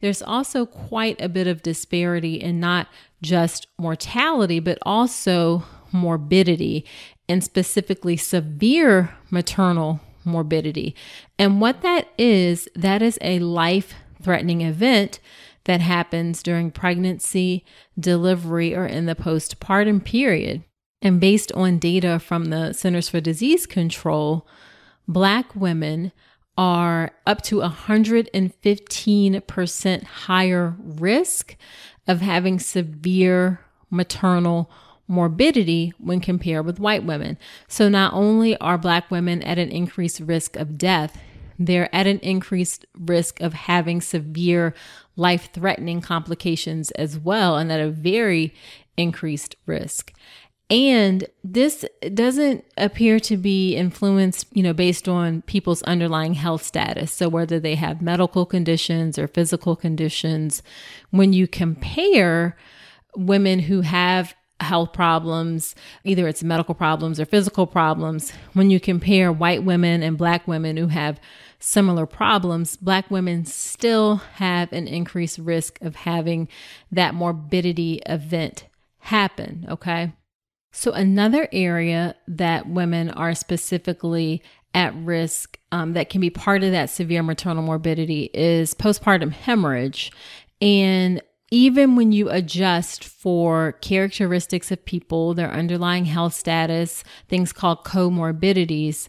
there's 0.00 0.22
also 0.22 0.66
quite 0.66 1.20
a 1.20 1.28
bit 1.28 1.46
of 1.46 1.62
disparity 1.62 2.34
in 2.34 2.60
not 2.60 2.88
just 3.22 3.66
mortality, 3.78 4.60
but 4.60 4.78
also 4.82 5.64
morbidity 5.92 6.84
and 7.28 7.42
specifically 7.42 8.16
severe 8.16 9.14
maternal 9.30 10.00
morbidity. 10.24 10.94
And 11.38 11.60
what 11.60 11.82
that 11.82 12.08
is, 12.16 12.68
that 12.74 13.02
is 13.02 13.18
a 13.20 13.38
life 13.40 13.94
threatening 14.22 14.60
event 14.60 15.20
that 15.64 15.80
happens 15.80 16.42
during 16.42 16.70
pregnancy, 16.70 17.64
delivery, 17.98 18.74
or 18.74 18.86
in 18.86 19.06
the 19.06 19.14
postpartum 19.14 20.02
period. 20.04 20.64
And 21.02 21.20
based 21.20 21.52
on 21.52 21.78
data 21.78 22.18
from 22.18 22.46
the 22.46 22.72
Centers 22.72 23.08
for 23.08 23.20
Disease 23.20 23.66
Control, 23.66 24.46
Black 25.06 25.54
women 25.54 26.12
are 26.58 27.12
up 27.24 27.40
to 27.40 27.60
115% 27.60 30.02
higher 30.02 30.76
risk 30.80 31.56
of 32.08 32.20
having 32.20 32.58
severe 32.58 33.60
maternal 33.90 34.70
morbidity 35.06 35.92
when 35.98 36.20
compared 36.20 36.66
with 36.66 36.80
white 36.80 37.04
women. 37.04 37.38
So 37.68 37.88
not 37.88 38.12
only 38.12 38.56
are 38.58 38.76
black 38.76 39.10
women 39.10 39.42
at 39.42 39.58
an 39.58 39.70
increased 39.70 40.20
risk 40.20 40.56
of 40.56 40.76
death, 40.76 41.18
they're 41.58 41.94
at 41.94 42.06
an 42.06 42.18
increased 42.18 42.84
risk 42.98 43.40
of 43.40 43.54
having 43.54 44.00
severe 44.00 44.74
life 45.16 45.50
threatening 45.52 46.00
complications 46.00 46.90
as 46.92 47.18
well, 47.18 47.56
and 47.56 47.72
at 47.72 47.80
a 47.80 47.88
very 47.88 48.54
increased 48.96 49.56
risk. 49.64 50.12
And 50.70 51.24
this 51.42 51.84
doesn't 52.12 52.64
appear 52.76 53.18
to 53.20 53.38
be 53.38 53.74
influenced, 53.74 54.46
you 54.52 54.62
know, 54.62 54.74
based 54.74 55.08
on 55.08 55.40
people's 55.42 55.82
underlying 55.84 56.34
health 56.34 56.62
status. 56.62 57.10
So 57.10 57.28
whether 57.28 57.58
they 57.58 57.74
have 57.76 58.02
medical 58.02 58.44
conditions 58.44 59.18
or 59.18 59.26
physical 59.28 59.76
conditions, 59.76 60.62
when 61.10 61.32
you 61.32 61.48
compare 61.48 62.54
women 63.16 63.60
who 63.60 63.80
have 63.80 64.34
health 64.60 64.92
problems, 64.92 65.74
either 66.04 66.28
it's 66.28 66.42
medical 66.42 66.74
problems 66.74 67.18
or 67.18 67.24
physical 67.24 67.66
problems, 67.66 68.32
when 68.52 68.70
you 68.70 68.78
compare 68.78 69.32
white 69.32 69.64
women 69.64 70.02
and 70.02 70.18
black 70.18 70.46
women 70.46 70.76
who 70.76 70.88
have 70.88 71.18
similar 71.58 72.04
problems, 72.04 72.76
black 72.76 73.10
women 73.10 73.46
still 73.46 74.16
have 74.34 74.70
an 74.72 74.86
increased 74.86 75.38
risk 75.38 75.80
of 75.80 75.96
having 75.96 76.46
that 76.92 77.14
morbidity 77.14 78.02
event 78.04 78.66
happen. 78.98 79.64
Okay. 79.70 80.12
So, 80.78 80.92
another 80.92 81.48
area 81.50 82.14
that 82.28 82.68
women 82.68 83.10
are 83.10 83.34
specifically 83.34 84.44
at 84.74 84.94
risk 84.94 85.58
um, 85.72 85.94
that 85.94 86.08
can 86.08 86.20
be 86.20 86.30
part 86.30 86.62
of 86.62 86.70
that 86.70 86.88
severe 86.88 87.24
maternal 87.24 87.64
morbidity 87.64 88.30
is 88.32 88.74
postpartum 88.74 89.32
hemorrhage. 89.32 90.12
And 90.62 91.20
even 91.50 91.96
when 91.96 92.12
you 92.12 92.30
adjust 92.30 93.02
for 93.02 93.72
characteristics 93.80 94.70
of 94.70 94.84
people, 94.84 95.34
their 95.34 95.50
underlying 95.50 96.04
health 96.04 96.34
status, 96.34 97.02
things 97.28 97.52
called 97.52 97.82
comorbidities, 97.82 99.08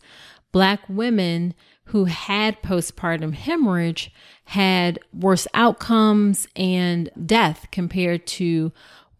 Black 0.51 0.79
women 0.89 1.53
who 1.83 2.05
had 2.05 2.63
postpartum 2.63 3.35
hemorrhage 3.35 4.11
had 4.45 4.97
worse 5.13 5.45
outcomes 5.53 6.47
and 6.55 7.11
death 7.27 7.67
compared 7.71 8.25
to 8.25 8.71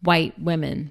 white 0.02 0.36
women. 0.36 0.90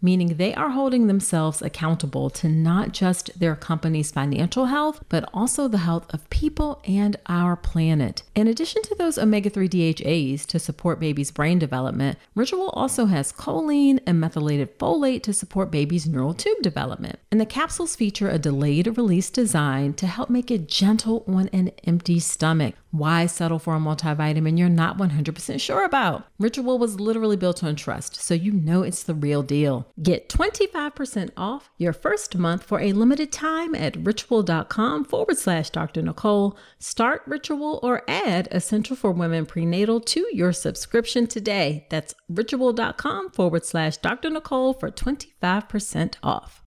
meaning 0.00 0.36
they 0.36 0.54
are 0.54 0.70
holding 0.70 1.06
themselves 1.06 1.62
accountable 1.62 2.30
to 2.30 2.48
not 2.48 2.92
just 2.92 3.38
their 3.38 3.56
company's 3.56 4.10
financial 4.10 4.66
health, 4.66 5.02
but 5.08 5.28
also 5.32 5.68
the 5.68 5.78
health 5.78 6.12
of 6.12 6.28
people 6.30 6.80
and 6.86 7.16
our 7.26 7.56
planet. 7.56 8.22
In 8.34 8.46
addition 8.46 8.82
to 8.82 8.94
those 8.94 9.18
omega 9.18 9.50
3 9.50 9.68
DHAs 9.68 10.46
to 10.46 10.58
support 10.58 11.00
baby's 11.00 11.30
brain 11.30 11.58
development, 11.58 12.18
Ritual 12.34 12.70
also 12.70 13.06
has 13.06 13.32
choline 13.32 14.00
and 14.06 14.20
methylated 14.20 14.78
folate 14.78 15.22
to 15.24 15.32
support 15.32 15.70
baby's 15.70 16.06
neural 16.06 16.34
tube 16.34 16.62
development. 16.62 17.18
And 17.30 17.40
the 17.40 17.46
capsules 17.46 17.96
feature 17.96 18.28
a 18.28 18.38
delayed 18.38 18.96
release 18.96 19.30
design 19.30 19.94
to 19.94 20.06
help 20.06 20.30
make 20.30 20.50
it 20.50 20.68
gentle 20.68 21.24
on 21.26 21.48
an 21.48 21.72
empty 21.84 22.20
stomach. 22.20 22.74
Why 22.90 23.26
settle 23.26 23.58
for 23.58 23.74
a 23.76 23.78
multivitamin 23.78 24.58
you're 24.58 24.68
not 24.68 24.96
100% 24.96 25.60
sure 25.60 25.84
about? 25.84 26.24
Ritual 26.38 26.78
was 26.78 27.00
literally 27.00 27.36
built 27.36 27.62
on 27.62 27.76
trust, 27.76 28.16
so 28.16 28.32
you 28.32 28.52
know 28.52 28.82
it's 28.82 29.02
the 29.02 29.14
real 29.14 29.42
deal. 29.42 29.85
Get 30.02 30.28
25% 30.28 31.30
off 31.36 31.70
your 31.78 31.92
first 31.92 32.36
month 32.36 32.62
for 32.62 32.80
a 32.80 32.92
limited 32.92 33.32
time 33.32 33.74
at 33.74 33.96
ritual.com 33.96 35.04
forward 35.04 35.38
slash 35.38 35.70
Dr. 35.70 36.02
Nicole. 36.02 36.56
Start 36.78 37.22
Ritual 37.26 37.80
or 37.82 38.02
add 38.08 38.48
Essential 38.50 38.96
for 38.96 39.12
Women 39.12 39.46
Prenatal 39.46 40.00
to 40.00 40.26
your 40.32 40.52
subscription 40.52 41.26
today. 41.26 41.86
That's 41.90 42.14
ritual.com 42.28 43.30
forward 43.30 43.64
slash 43.64 43.96
Dr. 43.98 44.30
Nicole 44.30 44.74
for 44.74 44.90
25% 44.90 46.14
off. 46.22 46.62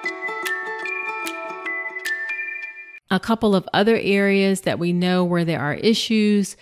A 3.10 3.20
couple 3.20 3.54
of 3.54 3.68
other 3.72 3.96
areas 3.96 4.62
that 4.62 4.78
we 4.78 4.92
know 4.92 5.24
where 5.24 5.44
there 5.44 5.60
are 5.60 5.74
issues 5.74 6.56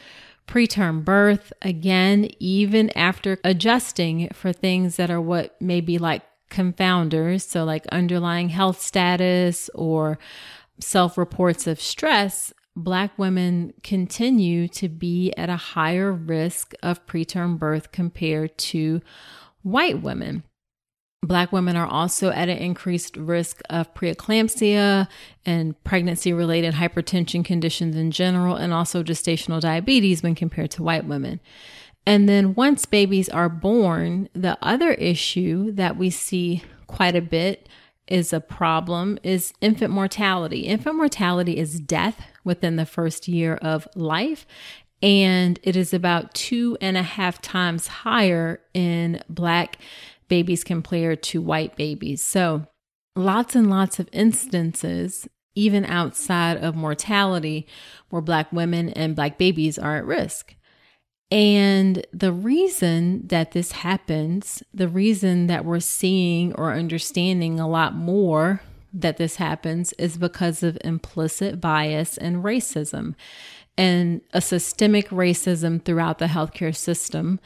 preterm 0.47 1.05
birth, 1.05 1.53
again, 1.63 2.29
even 2.39 2.91
after 2.97 3.39
adjusting 3.45 4.29
for 4.33 4.53
things 4.53 4.97
that 4.97 5.11
are 5.11 5.21
what 5.21 5.61
may 5.61 5.81
be 5.81 5.99
like 5.99 6.23
confounders, 6.51 7.43
so 7.43 7.65
like 7.65 7.87
underlying 7.89 8.49
health 8.49 8.81
status 8.81 9.69
or 9.75 10.19
self 10.81 11.17
reports 11.19 11.67
of 11.67 11.81
stress, 11.81 12.53
Black 12.79 13.19
women 13.19 13.73
continue 13.83 14.69
to 14.69 14.91
be 14.91 15.33
at 15.39 15.49
a 15.49 15.57
higher 15.57 16.13
risk 16.13 16.75
of 16.83 17.07
preterm 17.07 17.59
birth 17.59 17.91
compared 17.91 18.57
to 18.59 19.01
white 19.63 20.03
women. 20.03 20.43
Black 21.23 21.53
women 21.53 21.75
are 21.75 21.87
also 21.87 22.31
at 22.31 22.51
an 22.51 22.59
increased 22.59 23.17
risk 23.17 23.63
of 23.71 23.93
preeclampsia 23.95 25.09
and 25.47 25.83
pregnancy 25.85 26.35
related 26.35 26.75
hypertension 26.75 27.43
conditions 27.43 27.97
in 27.97 28.11
general, 28.11 28.57
and 28.57 28.75
also 28.75 29.03
gestational 29.03 29.61
diabetes 29.61 30.23
when 30.23 30.35
compared 30.35 30.71
to 30.73 30.83
white 30.83 31.07
women. 31.07 31.41
And 32.07 32.29
then 32.29 32.55
once 32.55 32.87
babies 32.87 33.29
are 33.29 33.49
born, 33.49 34.29
the 34.33 34.57
other 34.63 34.93
issue 34.93 35.73
that 35.73 35.97
we 35.97 36.11
see 36.11 36.63
quite 36.87 37.17
a 37.17 37.21
bit 37.21 37.69
is 38.07 38.33
a 38.33 38.41
problem 38.41 39.19
is 39.25 39.53
infant 39.61 39.93
mortality. 39.93 40.61
Infant 40.61 40.97
mortality 40.97 41.57
is 41.57 41.81
death 41.81 42.21
within 42.45 42.77
the 42.77 42.87
first 42.87 43.27
year 43.27 43.57
of 43.57 43.89
life. 43.97 44.47
And 45.03 45.59
it 45.63 45.77
is 45.77 45.93
about 45.93 46.33
two 46.33 46.79
and 46.81 46.97
a 46.97 47.03
half 47.03 47.43
times 47.43 47.89
higher 47.89 48.61
in 48.73 49.23
Black 49.29 49.79
babies 50.29 50.65
compared 50.65 51.23
to 51.25 51.43
white 51.43 51.77
babies. 51.77 52.25
So, 52.25 52.67
lots 53.15 53.55
and 53.55 53.69
lots 53.69 53.99
of 53.99 54.09
instances, 54.13 55.29
even 55.55 55.85
outside 55.85 56.57
of 56.57 56.77
mortality, 56.77 57.67
where 58.09 58.23
Black 58.23 58.53
women 58.53 58.91
and 58.91 59.17
Black 59.17 59.39
babies 59.39 59.79
are 59.79 59.97
at 59.97 60.07
risk. 60.07 60.56
And 61.31 62.07
the 62.13 62.33
reason 62.33 63.27
that 63.27 63.53
this 63.53 63.73
happens, 63.73 64.63
the 64.73 64.89
reason 64.89 65.49
that 65.49 65.65
we're 65.65 65.81
seeing 65.81 66.55
or 66.55 66.73
understanding 66.73 67.59
a 67.59 67.69
lot 67.69 67.95
more 67.95 68.63
that 68.93 69.17
this 69.17 69.37
happens 69.37 69.93
is 69.95 70.17
because 70.17 70.63
of 70.63 70.79
implicit 70.85 71.61
bias 71.61 72.17
and 72.17 72.45
racism 72.45 73.15
and 73.77 74.21
a 74.33 74.41
systemic 74.41 75.09
racism 75.11 75.85
throughout 75.85 76.19
the 76.19 76.27
healthcare 76.27 76.75
system 76.75 77.41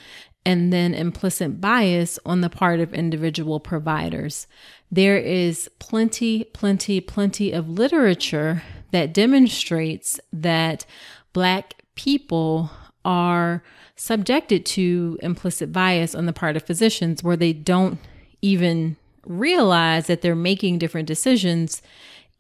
and 0.47 0.73
then 0.73 0.95
implicit 0.95 1.61
bias 1.61 2.19
on 2.25 2.41
the 2.41 2.49
part 2.49 2.81
of 2.81 2.95
individual 2.95 3.61
providers. 3.61 4.47
There 4.91 5.19
is 5.19 5.69
plenty, 5.79 6.45
plenty, 6.45 7.01
plenty 7.01 7.53
of 7.53 7.69
literature 7.69 8.63
that 8.93 9.13
demonstrates 9.13 10.19
that 10.33 10.87
Black 11.33 11.83
people 11.95 12.71
are 13.05 13.63
subjected 13.97 14.65
to 14.65 15.19
implicit 15.23 15.73
bias 15.73 16.15
on 16.15 16.27
the 16.27 16.33
part 16.33 16.57
of 16.57 16.63
physicians 16.63 17.23
where 17.23 17.37
they 17.37 17.53
don't 17.53 17.99
even 18.43 18.97
realize 19.27 20.07
that 20.07 20.23
they're 20.23 20.35
making 20.35 20.79
different 20.79 21.07
decisions, 21.07 21.83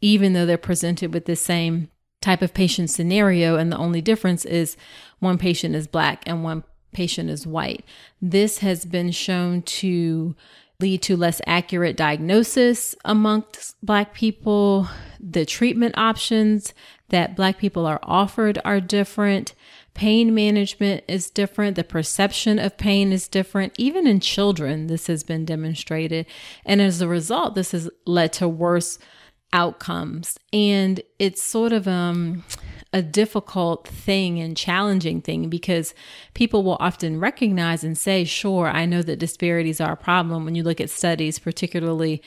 even 0.00 0.32
though 0.32 0.46
they're 0.46 0.58
presented 0.58 1.12
with 1.12 1.26
the 1.26 1.36
same 1.36 1.88
type 2.20 2.42
of 2.42 2.54
patient 2.54 2.90
scenario. 2.90 3.56
And 3.56 3.70
the 3.70 3.76
only 3.76 4.00
difference 4.00 4.44
is 4.44 4.76
one 5.18 5.38
patient 5.38 5.74
is 5.74 5.86
Black 5.86 6.22
and 6.26 6.42
one 6.42 6.64
patient 6.92 7.30
is 7.30 7.46
white. 7.46 7.84
This 8.20 8.58
has 8.58 8.84
been 8.84 9.10
shown 9.10 9.62
to 9.62 10.34
lead 10.80 11.02
to 11.02 11.16
less 11.16 11.40
accurate 11.46 11.96
diagnosis 11.96 12.94
amongst 13.04 13.76
Black 13.84 14.14
people. 14.14 14.88
The 15.20 15.44
treatment 15.44 15.96
options 15.98 16.72
that 17.10 17.36
Black 17.36 17.58
people 17.58 17.86
are 17.86 18.00
offered 18.02 18.58
are 18.64 18.80
different. 18.80 19.54
Pain 19.94 20.34
management 20.34 21.04
is 21.08 21.30
different. 21.30 21.76
The 21.76 21.84
perception 21.84 22.58
of 22.58 22.76
pain 22.76 23.12
is 23.12 23.28
different. 23.28 23.72
Even 23.76 24.06
in 24.06 24.20
children, 24.20 24.86
this 24.86 25.06
has 25.08 25.22
been 25.22 25.44
demonstrated. 25.44 26.26
And 26.64 26.80
as 26.80 27.00
a 27.00 27.08
result, 27.08 27.54
this 27.54 27.72
has 27.72 27.90
led 28.06 28.32
to 28.34 28.48
worse 28.48 28.98
outcomes. 29.52 30.38
And 30.52 31.00
it's 31.18 31.42
sort 31.42 31.72
of 31.72 31.88
um, 31.88 32.44
a 32.92 33.02
difficult 33.02 33.86
thing 33.86 34.38
and 34.38 34.56
challenging 34.56 35.20
thing 35.20 35.48
because 35.48 35.94
people 36.34 36.62
will 36.62 36.76
often 36.80 37.20
recognize 37.20 37.84
and 37.84 37.96
say, 37.96 38.24
sure, 38.24 38.68
I 38.68 38.86
know 38.86 39.02
that 39.02 39.18
disparities 39.18 39.80
are 39.80 39.92
a 39.92 39.96
problem 39.96 40.44
when 40.44 40.54
you 40.54 40.62
look 40.62 40.80
at 40.80 40.90
studies, 40.90 41.38
particularly 41.38 42.22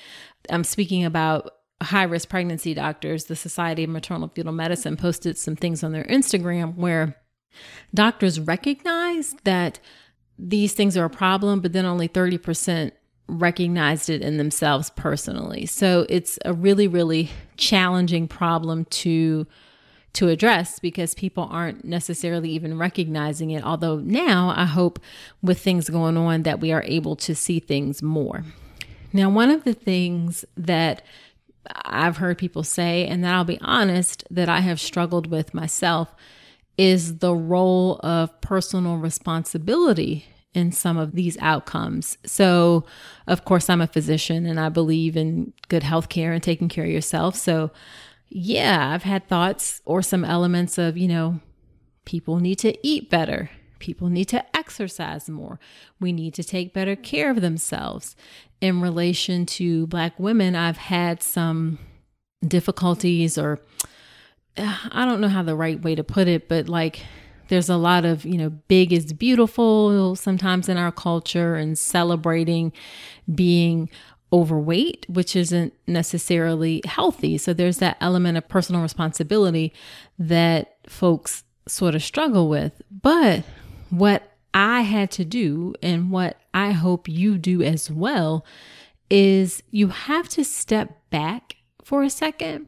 I'm 0.49 0.63
speaking 0.63 1.05
about 1.05 1.51
high 1.81 2.03
risk 2.03 2.29
pregnancy 2.29 2.73
doctors. 2.73 3.25
The 3.25 3.35
Society 3.35 3.83
of 3.83 3.89
Maternal 3.89 4.29
Fetal 4.29 4.53
Medicine 4.53 4.97
posted 4.97 5.37
some 5.37 5.55
things 5.55 5.83
on 5.83 5.91
their 5.91 6.05
Instagram 6.05 6.75
where 6.75 7.17
Doctors 7.93 8.39
recognize 8.39 9.35
that 9.43 9.79
these 10.37 10.73
things 10.73 10.97
are 10.97 11.05
a 11.05 11.09
problem, 11.09 11.59
but 11.59 11.73
then 11.73 11.85
only 11.85 12.09
30% 12.09 12.91
recognized 13.27 14.09
it 14.09 14.21
in 14.21 14.37
themselves 14.37 14.89
personally. 14.91 15.65
So 15.65 16.05
it's 16.09 16.37
a 16.43 16.53
really, 16.53 16.87
really 16.87 17.29
challenging 17.57 18.27
problem 18.27 18.85
to 18.85 19.47
to 20.13 20.29
address 20.29 20.79
because 20.79 21.15
people 21.15 21.47
aren't 21.49 21.83
necessarily 21.83 22.51
even 22.51 22.77
recognizing 22.77 23.49
it. 23.49 23.63
Although 23.63 23.97
now 23.97 24.53
I 24.55 24.65
hope 24.65 24.99
with 25.41 25.59
things 25.59 25.89
going 25.89 26.17
on 26.17 26.43
that 26.43 26.59
we 26.59 26.71
are 26.71 26.83
able 26.83 27.15
to 27.17 27.33
see 27.35 27.59
things 27.59 28.03
more. 28.03 28.43
Now, 29.11 29.29
one 29.29 29.49
of 29.49 29.63
the 29.63 29.73
things 29.73 30.45
that 30.55 31.01
I've 31.85 32.17
heard 32.17 32.37
people 32.37 32.63
say, 32.63 33.07
and 33.07 33.23
that 33.23 33.33
I'll 33.33 33.43
be 33.43 33.59
honest, 33.61 34.23
that 34.29 34.49
I 34.49 34.59
have 34.59 34.79
struggled 34.79 35.27
with 35.27 35.53
myself 35.53 36.13
is 36.77 37.19
the 37.19 37.35
role 37.35 37.99
of 38.03 38.39
personal 38.41 38.97
responsibility 38.97 40.25
in 40.53 40.71
some 40.71 40.97
of 40.97 41.13
these 41.13 41.37
outcomes. 41.39 42.17
So, 42.25 42.85
of 43.27 43.45
course, 43.45 43.69
I'm 43.69 43.81
a 43.81 43.87
physician 43.87 44.45
and 44.45 44.59
I 44.59 44.69
believe 44.69 45.17
in 45.17 45.53
good 45.67 45.83
health 45.83 46.09
care 46.09 46.31
and 46.31 46.43
taking 46.43 46.69
care 46.69 46.85
of 46.85 46.91
yourself. 46.91 47.35
So, 47.35 47.71
yeah, 48.29 48.91
I've 48.93 49.03
had 49.03 49.27
thoughts 49.27 49.81
or 49.85 50.01
some 50.01 50.25
elements 50.25 50.77
of, 50.77 50.97
you 50.97 51.07
know, 51.07 51.39
people 52.05 52.39
need 52.39 52.59
to 52.59 52.75
eat 52.85 53.09
better. 53.09 53.49
People 53.79 54.09
need 54.09 54.25
to 54.25 54.43
exercise 54.55 55.29
more. 55.29 55.59
We 55.99 56.11
need 56.11 56.33
to 56.35 56.43
take 56.43 56.73
better 56.73 56.95
care 56.95 57.29
of 57.29 57.41
themselves. 57.41 58.15
In 58.61 58.79
relation 58.79 59.45
to 59.47 59.87
Black 59.87 60.19
women, 60.19 60.55
I've 60.55 60.77
had 60.77 61.21
some 61.21 61.79
difficulties 62.47 63.37
or 63.37 63.59
I 64.57 65.05
don't 65.05 65.21
know 65.21 65.29
how 65.29 65.43
the 65.43 65.55
right 65.55 65.81
way 65.81 65.95
to 65.95 66.03
put 66.03 66.27
it, 66.27 66.47
but 66.47 66.69
like 66.69 67.01
there's 67.47 67.69
a 67.69 67.77
lot 67.77 68.05
of, 68.05 68.25
you 68.25 68.37
know, 68.37 68.49
big 68.49 68.93
is 68.93 69.13
beautiful 69.13 70.15
sometimes 70.15 70.69
in 70.69 70.77
our 70.77 70.91
culture 70.91 71.55
and 71.55 71.77
celebrating 71.77 72.71
being 73.33 73.89
overweight, 74.31 75.05
which 75.07 75.35
isn't 75.35 75.73
necessarily 75.87 76.81
healthy. 76.85 77.37
So 77.37 77.53
there's 77.53 77.77
that 77.77 77.97
element 78.01 78.37
of 78.37 78.47
personal 78.47 78.81
responsibility 78.81 79.73
that 80.17 80.77
folks 80.87 81.43
sort 81.67 81.95
of 81.95 82.03
struggle 82.03 82.49
with. 82.49 82.81
But 82.89 83.43
what 83.89 84.31
I 84.53 84.81
had 84.81 85.11
to 85.11 85.25
do 85.25 85.75
and 85.81 86.09
what 86.11 86.37
I 86.53 86.71
hope 86.71 87.07
you 87.07 87.37
do 87.37 87.61
as 87.61 87.91
well 87.91 88.45
is 89.09 89.61
you 89.69 89.89
have 89.89 90.27
to 90.29 90.43
step 90.43 91.09
back 91.11 91.57
for 91.83 92.03
a 92.03 92.09
second 92.09 92.67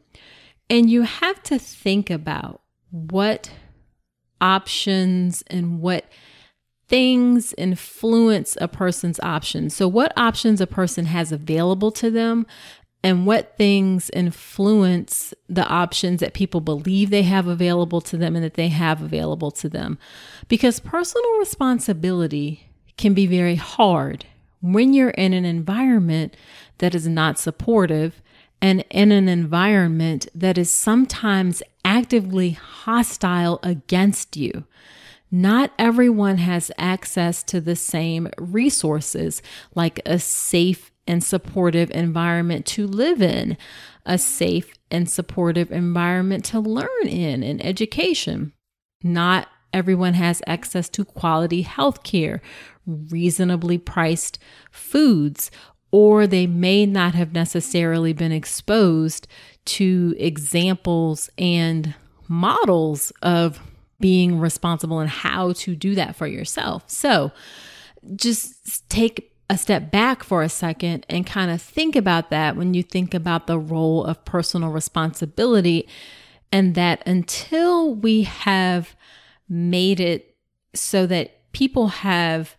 and 0.68 0.90
you 0.90 1.02
have 1.02 1.42
to 1.44 1.58
think 1.58 2.10
about 2.10 2.60
what 2.90 3.50
options 4.40 5.42
and 5.48 5.80
what 5.80 6.04
things 6.88 7.54
influence 7.58 8.56
a 8.60 8.68
person's 8.68 9.18
options. 9.20 9.74
So, 9.74 9.88
what 9.88 10.16
options 10.16 10.60
a 10.60 10.66
person 10.66 11.06
has 11.06 11.32
available 11.32 11.90
to 11.92 12.10
them, 12.10 12.46
and 13.06 13.24
what 13.24 13.56
things 13.56 14.10
influence 14.10 15.32
the 15.48 15.64
options 15.68 16.18
that 16.18 16.34
people 16.34 16.60
believe 16.60 17.10
they 17.10 17.22
have 17.22 17.46
available 17.46 18.00
to 18.00 18.16
them 18.16 18.34
and 18.34 18.44
that 18.44 18.54
they 18.54 18.66
have 18.66 19.00
available 19.00 19.52
to 19.52 19.68
them. 19.68 19.96
Because 20.48 20.80
personal 20.80 21.38
responsibility 21.38 22.68
can 22.96 23.14
be 23.14 23.26
very 23.28 23.54
hard 23.54 24.26
when 24.60 24.92
you're 24.92 25.10
in 25.10 25.32
an 25.32 25.44
environment 25.44 26.36
that 26.78 26.96
is 26.96 27.06
not 27.06 27.38
supportive 27.38 28.20
and 28.60 28.84
in 28.90 29.12
an 29.12 29.28
environment 29.28 30.28
that 30.34 30.58
is 30.58 30.70
sometimes 30.70 31.62
actively 31.84 32.50
hostile 32.50 33.60
against 33.62 34.36
you. 34.36 34.64
Not 35.30 35.72
everyone 35.78 36.38
has 36.38 36.70
access 36.78 37.42
to 37.44 37.60
the 37.60 37.76
same 37.76 38.28
resources 38.38 39.42
like 39.74 40.00
a 40.06 40.18
safe 40.18 40.92
and 41.06 41.22
supportive 41.22 41.90
environment 41.90 42.66
to 42.66 42.86
live 42.86 43.22
in, 43.22 43.56
a 44.04 44.18
safe 44.18 44.72
and 44.90 45.08
supportive 45.08 45.70
environment 45.70 46.44
to 46.46 46.60
learn 46.60 47.06
in, 47.06 47.42
and 47.42 47.64
education. 47.64 48.52
Not 49.02 49.48
everyone 49.72 50.14
has 50.14 50.42
access 50.46 50.88
to 50.90 51.04
quality 51.04 51.62
health 51.62 52.02
care, 52.02 52.40
reasonably 52.86 53.78
priced 53.78 54.38
foods, 54.70 55.50
or 55.96 56.26
they 56.26 56.46
may 56.46 56.84
not 56.84 57.14
have 57.14 57.32
necessarily 57.32 58.12
been 58.12 58.30
exposed 58.30 59.26
to 59.64 60.14
examples 60.18 61.30
and 61.38 61.94
models 62.28 63.14
of 63.22 63.58
being 63.98 64.38
responsible 64.38 64.98
and 65.00 65.08
how 65.08 65.54
to 65.54 65.74
do 65.74 65.94
that 65.94 66.14
for 66.14 66.26
yourself. 66.26 66.82
So 66.86 67.32
just 68.14 68.86
take 68.90 69.32
a 69.48 69.56
step 69.56 69.90
back 69.90 70.22
for 70.22 70.42
a 70.42 70.50
second 70.50 71.06
and 71.08 71.26
kind 71.26 71.50
of 71.50 71.62
think 71.62 71.96
about 71.96 72.28
that 72.28 72.56
when 72.56 72.74
you 72.74 72.82
think 72.82 73.14
about 73.14 73.46
the 73.46 73.58
role 73.58 74.04
of 74.04 74.22
personal 74.26 74.68
responsibility, 74.68 75.88
and 76.52 76.74
that 76.74 77.02
until 77.06 77.94
we 77.94 78.24
have 78.24 78.94
made 79.48 79.98
it 79.98 80.36
so 80.74 81.06
that 81.06 81.50
people 81.52 81.88
have 81.88 82.54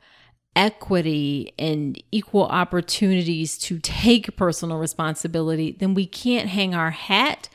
equity 0.58 1.54
and 1.60 2.02
equal 2.12 2.46
opportunities 2.46 3.60
to 3.60 3.78
take 3.78 4.36
personal 4.36 4.80
responsibility, 4.80 5.72
then 5.80 5.94
we 5.94 6.08
can't 6.08 6.50
hang 6.50 6.74
our 6.74 6.90
hat 6.90 7.48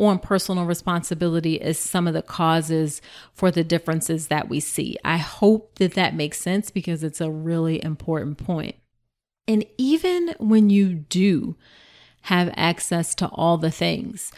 on 0.00 0.18
personal 0.18 0.64
responsibility 0.64 1.60
as 1.62 1.78
some 1.78 2.08
of 2.08 2.14
the 2.14 2.22
causes 2.22 3.00
for 3.32 3.52
the 3.52 3.62
differences 3.62 4.26
that 4.26 4.48
we 4.48 4.58
see. 4.58 4.96
I 5.04 5.18
hope 5.18 5.76
that 5.76 5.94
that 5.94 6.16
makes 6.16 6.40
sense 6.40 6.70
because 6.70 7.04
it's 7.04 7.20
a 7.20 7.30
really 7.30 7.82
important 7.82 8.38
point. 8.38 8.74
And 9.46 9.64
even 9.78 10.34
when 10.38 10.68
you 10.68 10.94
do 10.94 11.56
have 12.22 12.52
access 12.56 13.14
to 13.14 13.28
all 13.28 13.56
the 13.56 13.70
things, 13.70 14.32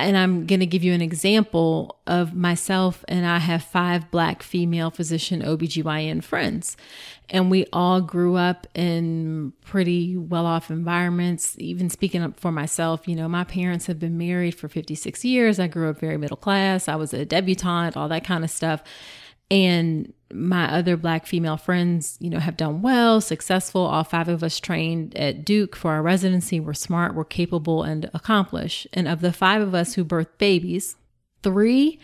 and 0.00 0.16
I'm 0.16 0.46
going 0.46 0.60
to 0.60 0.66
give 0.66 0.84
you 0.84 0.92
an 0.92 1.00
example 1.00 1.98
of 2.06 2.34
myself 2.34 3.04
and 3.08 3.26
I 3.26 3.38
have 3.38 3.62
five 3.62 4.10
black 4.10 4.42
female 4.42 4.90
physician 4.90 5.42
OBGYN 5.42 6.22
friends. 6.22 6.76
And 7.28 7.50
we 7.50 7.66
all 7.72 8.00
grew 8.00 8.36
up 8.36 8.66
in 8.74 9.52
pretty 9.64 10.16
well 10.16 10.46
off 10.46 10.70
environments. 10.70 11.54
Even 11.58 11.88
speaking 11.88 12.22
up 12.22 12.38
for 12.40 12.50
myself, 12.50 13.06
you 13.06 13.14
know, 13.14 13.28
my 13.28 13.44
parents 13.44 13.86
have 13.86 14.00
been 14.00 14.18
married 14.18 14.56
for 14.56 14.68
56 14.68 15.24
years. 15.24 15.60
I 15.60 15.68
grew 15.68 15.90
up 15.90 16.00
very 16.00 16.16
middle 16.16 16.36
class. 16.36 16.88
I 16.88 16.96
was 16.96 17.14
a 17.14 17.24
debutante, 17.24 17.96
all 17.96 18.08
that 18.08 18.24
kind 18.24 18.42
of 18.42 18.50
stuff. 18.50 18.82
And 19.50 20.12
my 20.32 20.72
other 20.72 20.96
black 20.96 21.26
female 21.26 21.56
friends, 21.56 22.16
you 22.20 22.30
know, 22.30 22.38
have 22.38 22.56
done 22.56 22.82
well, 22.82 23.20
successful. 23.20 23.82
All 23.82 24.04
five 24.04 24.28
of 24.28 24.44
us 24.44 24.60
trained 24.60 25.16
at 25.16 25.44
Duke 25.44 25.74
for 25.74 25.90
our 25.90 26.02
residency. 26.02 26.60
We're 26.60 26.74
smart, 26.74 27.14
we're 27.14 27.24
capable, 27.24 27.82
and 27.82 28.08
accomplished. 28.14 28.86
And 28.92 29.08
of 29.08 29.20
the 29.20 29.32
five 29.32 29.60
of 29.60 29.74
us 29.74 29.94
who 29.94 30.04
birthed 30.04 30.38
babies, 30.38 30.96
three 31.42 31.98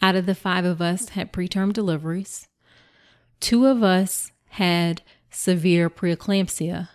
out 0.00 0.16
of 0.16 0.26
the 0.26 0.34
five 0.34 0.64
of 0.64 0.82
us 0.82 1.10
had 1.10 1.32
preterm 1.32 1.72
deliveries. 1.72 2.48
Two 3.38 3.66
of 3.66 3.82
us 3.82 4.32
had 4.50 5.02
severe 5.30 5.88
preeclampsia, 5.88 6.88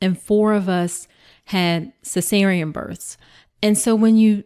and 0.00 0.20
four 0.20 0.54
of 0.54 0.68
us 0.68 1.08
had 1.46 1.92
cesarean 2.02 2.72
births. 2.72 3.16
And 3.62 3.76
so 3.76 3.94
when 3.94 4.16
you 4.16 4.44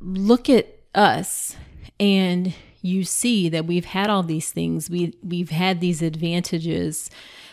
look 0.00 0.48
at 0.48 0.68
us 0.94 1.56
and 1.98 2.54
you 2.86 3.04
see 3.04 3.48
that 3.48 3.66
we've 3.66 3.84
had 3.84 4.08
all 4.08 4.22
these 4.22 4.50
things. 4.50 4.88
We 4.88 5.14
we've 5.22 5.50
had 5.50 5.80
these 5.80 6.02
advantages. 6.02 7.10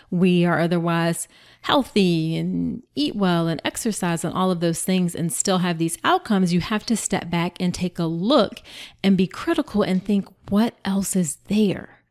We 0.09 0.45
are 0.45 0.59
otherwise 0.59 1.27
healthy 1.63 2.37
and 2.37 2.83
eat 2.93 3.15
well 3.15 3.47
and 3.47 3.61
exercise 3.65 4.23
and 4.23 4.33
all 4.33 4.51
of 4.51 4.59
those 4.59 4.83
things 4.83 5.15
and 5.15 5.33
still 5.33 5.59
have 5.59 5.77
these 5.77 5.97
outcomes. 6.03 6.53
You 6.53 6.59
have 6.59 6.85
to 6.85 6.95
step 6.95 7.29
back 7.29 7.55
and 7.59 7.73
take 7.73 7.97
a 7.97 8.05
look 8.05 8.61
and 9.03 9.17
be 9.17 9.27
critical 9.27 9.81
and 9.81 10.03
think 10.03 10.27
what 10.49 10.75
else 10.85 11.15
is 11.15 11.37
there. 11.47 12.03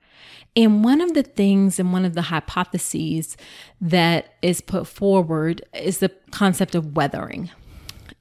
And 0.56 0.84
one 0.84 1.00
of 1.00 1.14
the 1.14 1.22
things 1.22 1.78
and 1.78 1.92
one 1.92 2.04
of 2.04 2.14
the 2.14 2.22
hypotheses 2.22 3.36
that 3.80 4.34
is 4.42 4.60
put 4.60 4.86
forward 4.86 5.62
is 5.72 5.98
the 5.98 6.10
concept 6.30 6.74
of 6.74 6.96
weathering. 6.96 7.50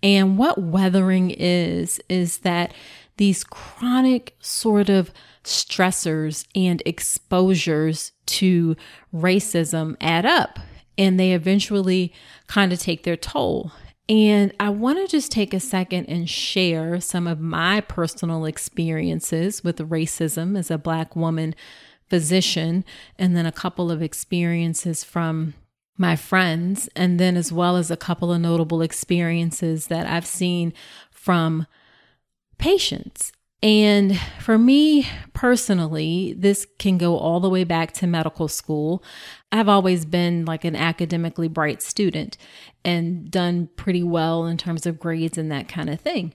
And 0.03 0.37
what 0.37 0.61
weathering 0.61 1.31
is, 1.31 2.01
is 2.09 2.39
that 2.39 2.73
these 3.21 3.43
chronic 3.43 4.35
sort 4.39 4.89
of 4.89 5.13
stressors 5.43 6.47
and 6.55 6.81
exposures 6.87 8.13
to 8.25 8.75
racism 9.13 9.95
add 10.01 10.25
up 10.25 10.57
and 10.97 11.19
they 11.19 11.33
eventually 11.33 12.11
kind 12.47 12.73
of 12.73 12.79
take 12.79 13.03
their 13.03 13.15
toll. 13.15 13.71
And 14.09 14.51
I 14.59 14.69
want 14.69 14.97
to 14.97 15.07
just 15.07 15.31
take 15.31 15.53
a 15.53 15.59
second 15.59 16.07
and 16.07 16.27
share 16.27 16.99
some 16.99 17.27
of 17.27 17.39
my 17.39 17.81
personal 17.81 18.45
experiences 18.45 19.63
with 19.63 19.77
racism 19.77 20.57
as 20.57 20.71
a 20.71 20.79
Black 20.79 21.15
woman 21.15 21.53
physician, 22.09 22.83
and 23.19 23.37
then 23.37 23.45
a 23.45 23.51
couple 23.51 23.91
of 23.91 24.01
experiences 24.01 25.03
from 25.03 25.53
my 25.95 26.15
friends, 26.15 26.89
and 26.95 27.19
then 27.19 27.37
as 27.37 27.53
well 27.53 27.77
as 27.77 27.91
a 27.91 27.97
couple 27.97 28.33
of 28.33 28.41
notable 28.41 28.81
experiences 28.81 29.87
that 29.87 30.07
I've 30.07 30.25
seen 30.25 30.73
from 31.11 31.67
patients. 32.61 33.33
And 33.63 34.19
for 34.39 34.57
me 34.57 35.07
personally, 35.33 36.33
this 36.37 36.65
can 36.79 36.97
go 36.97 37.17
all 37.17 37.39
the 37.39 37.49
way 37.49 37.63
back 37.63 37.91
to 37.93 38.07
medical 38.07 38.47
school. 38.47 39.03
I've 39.51 39.69
always 39.69 40.05
been 40.05 40.45
like 40.45 40.63
an 40.63 40.75
academically 40.75 41.47
bright 41.47 41.81
student 41.81 42.37
and 42.83 43.29
done 43.29 43.69
pretty 43.75 44.01
well 44.03 44.45
in 44.45 44.57
terms 44.57 44.85
of 44.85 44.99
grades 44.99 45.37
and 45.37 45.51
that 45.51 45.67
kind 45.67 45.89
of 45.89 45.99
thing. 45.99 46.33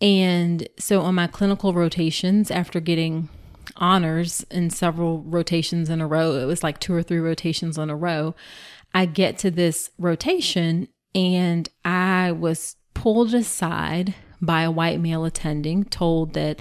And 0.00 0.66
so 0.78 1.02
on 1.02 1.14
my 1.14 1.26
clinical 1.26 1.74
rotations, 1.74 2.50
after 2.50 2.80
getting 2.80 3.28
honors 3.76 4.44
in 4.50 4.70
several 4.70 5.22
rotations 5.22 5.90
in 5.90 6.00
a 6.00 6.06
row, 6.06 6.36
it 6.36 6.46
was 6.46 6.62
like 6.62 6.80
two 6.80 6.94
or 6.94 7.02
three 7.02 7.18
rotations 7.18 7.76
in 7.76 7.90
a 7.90 7.96
row, 7.96 8.34
I 8.94 9.06
get 9.06 9.38
to 9.38 9.50
this 9.50 9.90
rotation 9.98 10.88
and 11.14 11.68
I 11.84 12.32
was 12.32 12.76
pulled 12.94 13.34
aside 13.34 14.14
by 14.42 14.62
a 14.62 14.70
white 14.70 15.00
male 15.00 15.24
attending, 15.24 15.84
told 15.84 16.34
that 16.34 16.60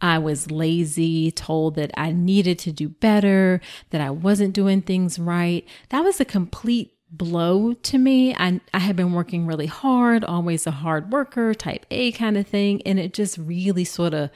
I 0.00 0.18
was 0.18 0.50
lazy, 0.50 1.30
told 1.30 1.76
that 1.76 1.90
I 1.96 2.12
needed 2.12 2.58
to 2.60 2.72
do 2.72 2.88
better, 2.88 3.60
that 3.90 4.00
I 4.00 4.10
wasn't 4.10 4.54
doing 4.54 4.82
things 4.82 5.18
right. 5.18 5.66
That 5.88 6.04
was 6.04 6.20
a 6.20 6.24
complete 6.24 6.94
blow 7.10 7.72
to 7.74 7.98
me. 7.98 8.34
I, 8.34 8.60
I 8.74 8.80
had 8.80 8.96
been 8.96 9.12
working 9.12 9.46
really 9.46 9.66
hard, 9.66 10.24
always 10.24 10.66
a 10.66 10.72
hard 10.72 11.12
worker, 11.12 11.54
type 11.54 11.86
A 11.90 12.12
kind 12.12 12.36
of 12.36 12.46
thing, 12.46 12.82
and 12.84 12.98
it 12.98 13.14
just 13.14 13.38
really 13.38 13.84
sort 13.84 14.14
of 14.14 14.30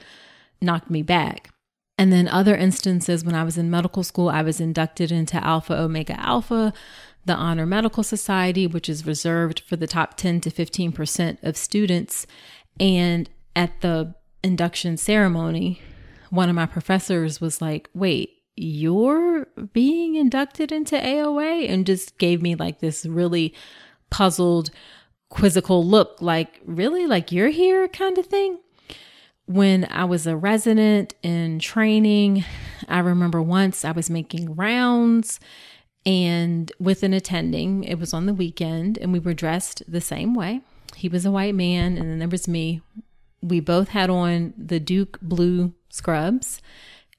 knocked 0.61 0.89
me 0.89 1.01
back. 1.01 1.49
And 1.97 2.13
then 2.13 2.27
other 2.27 2.55
instances 2.55 3.25
when 3.25 3.35
I 3.35 3.43
was 3.43 3.57
in 3.57 3.71
medical 3.71 4.03
school, 4.03 4.29
I 4.29 4.43
was 4.43 4.61
inducted 4.61 5.11
into 5.11 5.43
Alpha 5.43 5.73
Omega 5.73 6.19
Alpha, 6.19 6.71
the 7.25 7.33
Honor 7.33 7.65
Medical 7.65 8.03
Society, 8.03 8.67
which 8.67 8.87
is 8.87 9.05
reserved 9.05 9.59
for 9.59 9.75
the 9.75 9.87
top 9.87 10.15
10 10.15 10.41
to 10.41 10.51
15% 10.51 11.43
of 11.43 11.57
students. 11.57 12.27
And 12.79 13.29
at 13.55 13.81
the 13.81 14.13
induction 14.43 14.97
ceremony, 14.97 15.81
one 16.29 16.49
of 16.49 16.55
my 16.55 16.65
professors 16.65 17.41
was 17.41 17.61
like, 17.61 17.89
Wait, 17.93 18.31
you're 18.55 19.47
being 19.73 20.15
inducted 20.15 20.71
into 20.71 20.95
AOA? 20.95 21.69
And 21.69 21.85
just 21.85 22.17
gave 22.17 22.41
me 22.41 22.55
like 22.55 22.79
this 22.79 23.05
really 23.05 23.53
puzzled, 24.09 24.69
quizzical 25.29 25.85
look 25.85 26.21
like, 26.21 26.61
Really? 26.65 27.07
Like 27.07 27.31
you're 27.31 27.49
here 27.49 27.87
kind 27.87 28.17
of 28.17 28.27
thing? 28.27 28.59
When 29.45 29.85
I 29.85 30.03
was 30.03 30.27
a 30.27 30.35
resident 30.35 31.13
in 31.23 31.59
training, 31.59 32.43
I 32.89 32.99
remember 32.99 33.41
once 33.41 33.85
I 33.85 33.91
was 33.91 34.09
making 34.09 34.55
rounds 34.55 35.39
and 36.07 36.71
with 36.79 37.03
an 37.03 37.13
attending, 37.13 37.83
it 37.83 37.99
was 37.99 38.13
on 38.13 38.27
the 38.27 38.33
weekend, 38.33 38.97
and 38.97 39.11
we 39.11 39.19
were 39.19 39.33
dressed 39.33 39.83
the 39.89 39.99
same 39.99 40.33
way. 40.33 40.61
He 40.97 41.09
was 41.09 41.25
a 41.25 41.31
white 41.31 41.53
man, 41.53 41.95
and 41.95 42.09
then 42.09 42.19
there 42.19 42.27
was 42.27 42.47
me. 42.47 42.81
We 43.41 43.59
both 43.59 43.89
had 43.89 44.09
on 44.09 44.53
the 44.57 44.79
Duke 44.79 45.19
blue 45.21 45.73
scrubs 45.89 46.59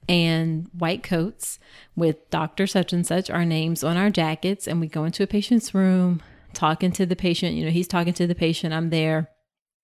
and 0.09 0.67
white 0.73 1.01
coats 1.01 1.59
with 1.95 2.29
Dr. 2.29 2.67
Such 2.67 2.91
and 2.91 3.07
Such, 3.07 3.29
our 3.29 3.45
names 3.45 3.83
on 3.83 3.95
our 3.95 4.09
jackets. 4.09 4.67
And 4.67 4.81
we 4.81 4.87
go 4.87 5.05
into 5.05 5.23
a 5.23 5.27
patient's 5.27 5.73
room, 5.73 6.21
talking 6.53 6.91
to 6.93 7.05
the 7.05 7.15
patient. 7.15 7.55
You 7.55 7.65
know, 7.65 7.71
he's 7.71 7.87
talking 7.87 8.13
to 8.13 8.27
the 8.27 8.35
patient, 8.35 8.73
I'm 8.73 8.89
there. 8.89 9.29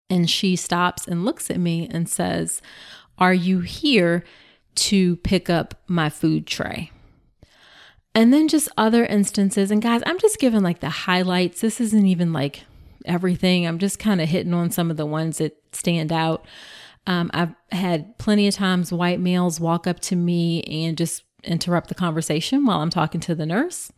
And 0.10 0.30
she 0.30 0.58
stops 0.58 1.08
and 1.08 1.24
looks 1.24 1.50
at 1.50 1.60
me 1.60 1.88
and 1.90 2.10
says, 2.10 2.62
Are 3.18 3.34
you 3.34 3.62
here 3.62 4.26
to 4.76 5.16
pick 5.18 5.50
up 5.50 5.82
my 5.88 6.10
food 6.10 6.48
tray? 6.48 6.92
And 8.14 8.34
then 8.34 8.48
just 8.50 8.68
other 8.78 9.06
instances. 9.06 9.72
And 9.72 9.82
guys, 9.82 10.02
I'm 10.06 10.20
just 10.20 10.40
giving 10.40 10.64
like 10.64 10.82
the 10.82 10.90
highlights. 10.90 11.62
This 11.62 11.80
isn't 11.80 12.06
even 12.06 12.34
like 12.34 12.64
everything. 13.06 13.66
I'm 13.66 13.80
just 13.80 14.00
kind 14.00 14.22
of 14.22 14.30
hitting 14.30 14.54
on 14.54 14.72
some 14.72 14.92
of 14.92 14.98
the 14.98 15.06
ones 15.06 15.38
that 15.38 15.58
stand 15.72 16.12
out. 16.12 16.46
Um, 17.08 17.30
I've 17.34 17.54
had 17.72 18.18
plenty 18.18 18.48
of 18.48 18.56
times 18.56 18.92
white 18.92 19.20
males 19.20 19.60
walk 19.60 19.86
up 19.88 20.00
to 20.02 20.16
me 20.16 20.64
and 20.64 20.98
just 20.98 21.24
interrupt 21.44 21.90
the 21.90 21.96
conversation 21.96 22.66
while 22.66 22.80
I'm 22.80 22.90
talking 22.90 23.22
to 23.22 23.36
the 23.36 23.46
nurse. 23.46 23.92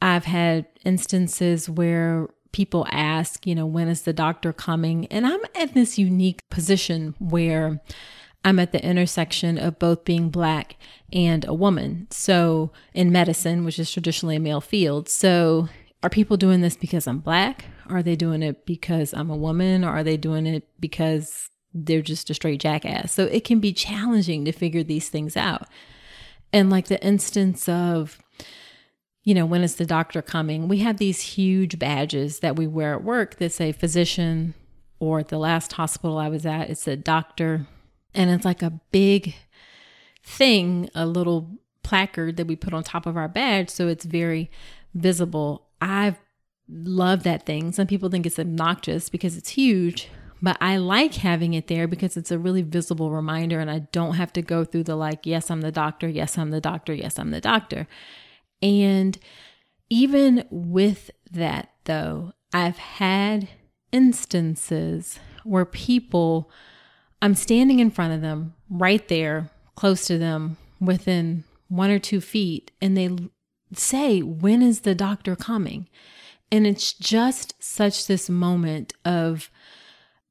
I've 0.00 0.26
had 0.26 0.66
instances 0.84 1.68
where 1.68 2.28
people 2.52 2.86
ask, 2.90 3.46
you 3.46 3.54
know, 3.54 3.66
when 3.66 3.88
is 3.88 4.02
the 4.02 4.12
doctor 4.12 4.52
coming? 4.52 5.06
And 5.06 5.26
I'm 5.26 5.40
in 5.54 5.70
this 5.74 5.98
unique 5.98 6.48
position 6.50 7.14
where 7.18 7.80
I'm 8.44 8.58
at 8.58 8.72
the 8.72 8.84
intersection 8.84 9.58
of 9.58 9.78
both 9.78 10.04
being 10.04 10.30
black 10.30 10.76
and 11.12 11.44
a 11.46 11.54
woman. 11.54 12.06
So, 12.10 12.70
in 12.94 13.10
medicine, 13.10 13.64
which 13.64 13.78
is 13.78 13.90
traditionally 13.90 14.36
a 14.36 14.40
male 14.40 14.60
field. 14.60 15.08
So, 15.08 15.68
are 16.02 16.10
people 16.10 16.36
doing 16.36 16.60
this 16.60 16.76
because 16.76 17.06
I'm 17.06 17.18
black? 17.18 17.64
Are 17.90 18.02
they 18.02 18.16
doing 18.16 18.42
it 18.42 18.66
because 18.66 19.12
I'm 19.14 19.30
a 19.30 19.36
woman? 19.36 19.84
Or 19.84 19.90
are 19.90 20.04
they 20.04 20.16
doing 20.16 20.46
it 20.46 20.68
because 20.80 21.48
they're 21.74 22.02
just 22.02 22.30
a 22.30 22.34
straight 22.34 22.60
jackass? 22.60 23.12
So 23.12 23.24
it 23.24 23.44
can 23.44 23.60
be 23.60 23.72
challenging 23.72 24.44
to 24.44 24.52
figure 24.52 24.82
these 24.82 25.08
things 25.08 25.36
out. 25.36 25.68
And 26.52 26.70
like 26.70 26.88
the 26.88 27.02
instance 27.04 27.68
of, 27.68 28.18
you 29.22 29.34
know, 29.34 29.44
when 29.44 29.62
is 29.62 29.76
the 29.76 29.84
doctor 29.84 30.22
coming? 30.22 30.68
We 30.68 30.78
have 30.78 30.96
these 30.96 31.20
huge 31.20 31.78
badges 31.78 32.40
that 32.40 32.56
we 32.56 32.66
wear 32.66 32.94
at 32.94 33.04
work 33.04 33.36
that 33.36 33.52
say 33.52 33.72
physician, 33.72 34.54
or 35.00 35.20
at 35.20 35.28
the 35.28 35.38
last 35.38 35.74
hospital 35.74 36.18
I 36.18 36.28
was 36.28 36.46
at, 36.46 36.70
it 36.70 36.78
said 36.78 37.04
doctor. 37.04 37.66
And 38.14 38.30
it's 38.30 38.44
like 38.44 38.62
a 38.62 38.80
big 38.90 39.34
thing, 40.24 40.88
a 40.94 41.04
little 41.06 41.58
placard 41.82 42.36
that 42.38 42.46
we 42.46 42.56
put 42.56 42.72
on 42.72 42.82
top 42.82 43.06
of 43.06 43.16
our 43.16 43.28
badge. 43.28 43.70
So 43.70 43.88
it's 43.88 44.04
very 44.04 44.50
visible 44.94 45.66
I 45.80 46.16
love 46.68 47.22
that 47.22 47.46
thing. 47.46 47.72
Some 47.72 47.86
people 47.86 48.08
think 48.08 48.26
it's 48.26 48.38
obnoxious 48.38 49.08
because 49.08 49.36
it's 49.36 49.50
huge, 49.50 50.08
but 50.40 50.56
I 50.60 50.76
like 50.76 51.14
having 51.14 51.54
it 51.54 51.66
there 51.66 51.88
because 51.88 52.16
it's 52.16 52.30
a 52.30 52.38
really 52.38 52.62
visible 52.62 53.10
reminder 53.10 53.58
and 53.60 53.70
I 53.70 53.80
don't 53.92 54.14
have 54.14 54.32
to 54.34 54.42
go 54.42 54.64
through 54.64 54.84
the 54.84 54.96
like, 54.96 55.26
yes, 55.26 55.50
I'm 55.50 55.62
the 55.62 55.72
doctor, 55.72 56.08
yes, 56.08 56.38
I'm 56.38 56.50
the 56.50 56.60
doctor, 56.60 56.92
yes, 56.92 57.18
I'm 57.18 57.30
the 57.30 57.40
doctor. 57.40 57.86
And 58.62 59.18
even 59.90 60.44
with 60.50 61.10
that, 61.30 61.70
though, 61.84 62.32
I've 62.52 62.78
had 62.78 63.48
instances 63.92 65.18
where 65.44 65.64
people, 65.64 66.50
I'm 67.22 67.34
standing 67.34 67.78
in 67.78 67.90
front 67.90 68.12
of 68.12 68.20
them, 68.20 68.54
right 68.68 69.06
there, 69.08 69.50
close 69.74 70.06
to 70.06 70.18
them, 70.18 70.56
within 70.80 71.44
one 71.68 71.90
or 71.90 71.98
two 71.98 72.20
feet, 72.20 72.70
and 72.80 72.96
they 72.96 73.16
say, 73.74 74.22
when 74.22 74.62
is 74.62 74.80
the 74.80 74.94
doctor 74.94 75.36
coming? 75.36 75.88
And 76.50 76.66
it's 76.66 76.92
just 76.92 77.54
such 77.62 78.06
this 78.06 78.30
moment 78.30 78.94
of 79.04 79.50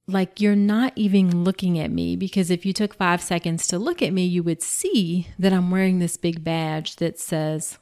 like, 0.08 0.39
you're 0.39 0.56
not 0.56 0.93
even 0.95 1.43
looking 1.43 1.77
at 1.77 1.91
me 1.91 2.15
because 2.15 2.49
if 2.49 2.65
you 2.65 2.73
took 2.73 2.95
five 2.95 3.21
seconds 3.21 3.67
to 3.67 3.77
look 3.77 4.01
at 4.01 4.13
me, 4.13 4.25
you 4.25 4.41
would 4.41 4.62
see 4.62 5.27
that 5.38 5.53
I'm 5.53 5.69
wearing 5.69 5.99
this 5.99 6.17
big 6.17 6.43
badge 6.43 6.95
that 6.95 7.19
says 7.19 7.77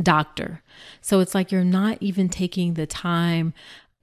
doctor. 0.00 0.62
So 1.00 1.20
it's 1.20 1.34
like 1.34 1.50
you're 1.50 1.64
not 1.64 1.98
even 2.00 2.28
taking 2.28 2.74
the 2.74 2.86
time, 2.86 3.54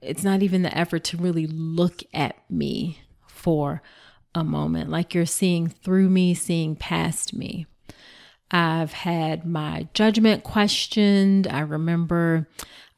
it's 0.02 0.24
not 0.24 0.42
even 0.42 0.62
the 0.62 0.76
effort 0.76 1.04
to 1.04 1.16
really 1.16 1.46
look 1.46 2.02
at 2.12 2.36
me 2.50 3.00
for 3.26 3.82
a 4.34 4.44
moment. 4.44 4.90
Like 4.90 5.14
you're 5.14 5.26
seeing 5.26 5.68
through 5.68 6.08
me, 6.10 6.34
seeing 6.34 6.76
past 6.76 7.34
me. 7.34 7.66
I've 8.50 8.92
had 8.92 9.46
my 9.46 9.88
judgment 9.94 10.42
questioned. 10.42 11.46
I 11.46 11.60
remember 11.60 12.48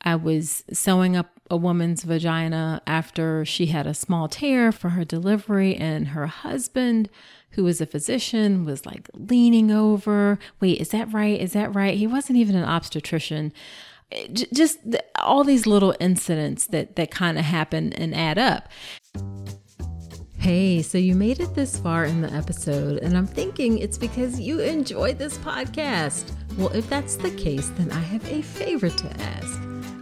I 0.03 0.17
was 0.17 0.65
sewing 0.73 1.17
up 1.17 1.31
a 1.51 1.57
woman's 1.57 2.03
vagina 2.03 2.83
after 2.87 3.45
she 3.45 3.67
had 3.67 3.87
a 3.87 3.95
small 3.95 4.29
tear 4.29 4.73
for 4.73 4.91
her 4.91 5.05
delivery, 5.05 5.77
and 5.77 6.09
her 6.09 6.27
husband, 6.27 7.09
who 7.51 7.65
was 7.65 7.81
a 7.81 7.87
physician, 7.87 8.65
was 8.65 8.87
like 8.87 9.09
leaning 9.15 9.71
over. 9.71 10.39
Wait, 10.61 10.81
is 10.81 10.89
that 10.91 11.13
right? 11.13 11.41
Is 11.41 11.53
that 11.53 11.75
right? 11.75 11.97
He 11.97 12.07
wasn't 12.07 12.39
even 12.39 12.57
an 12.57 12.65
obstetrician. 12.65 13.53
Just 14.33 14.79
all 15.21 15.45
these 15.45 15.67
little 15.67 15.95
incidents 16.01 16.67
that 16.67 16.97
that 16.97 17.11
kind 17.11 17.39
of 17.39 17.45
happen 17.45 17.93
and 17.95 18.15
add 18.15 18.39
up. 18.39 18.69
Hey, 20.39 20.83
so 20.83 20.99
you 20.99 21.15
made 21.15 21.39
it 21.39 21.55
this 21.55 21.79
far 21.79 22.05
in 22.05 22.21
the 22.21 22.33
episode, 22.33 22.99
and 22.99 23.17
I'm 23.17 23.29
thinking 23.29 23.79
it's 23.79 23.97
because 23.97 24.41
you 24.41 24.59
enjoyed 24.59 25.17
this 25.17 25.39
podcast. 25.39 26.33
Well, 26.59 26.71
if 26.71 26.89
that's 26.91 27.15
the 27.15 27.31
case, 27.31 27.69
then 27.77 27.93
I 27.93 28.01
have 28.01 28.25
a 28.31 28.43
favor 28.43 28.91
to 28.91 29.21
ask. 29.21 29.72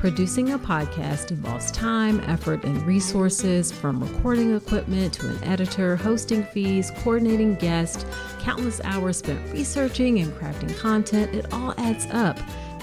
producing 0.00 0.54
a 0.54 0.58
podcast 0.58 1.30
involves 1.30 1.70
time, 1.70 2.20
effort, 2.20 2.64
and 2.64 2.80
resources 2.86 3.70
from 3.70 4.02
recording 4.02 4.56
equipment 4.56 5.12
to 5.12 5.28
an 5.28 5.44
editor, 5.44 5.94
hosting 5.94 6.42
fees, 6.42 6.90
coordinating 7.02 7.54
guests, 7.56 8.06
countless 8.40 8.80
hours 8.82 9.18
spent 9.18 9.52
researching 9.52 10.20
and 10.20 10.32
crafting 10.32 10.74
content. 10.78 11.34
It 11.34 11.52
all 11.52 11.74
adds 11.76 12.06
up. 12.12 12.38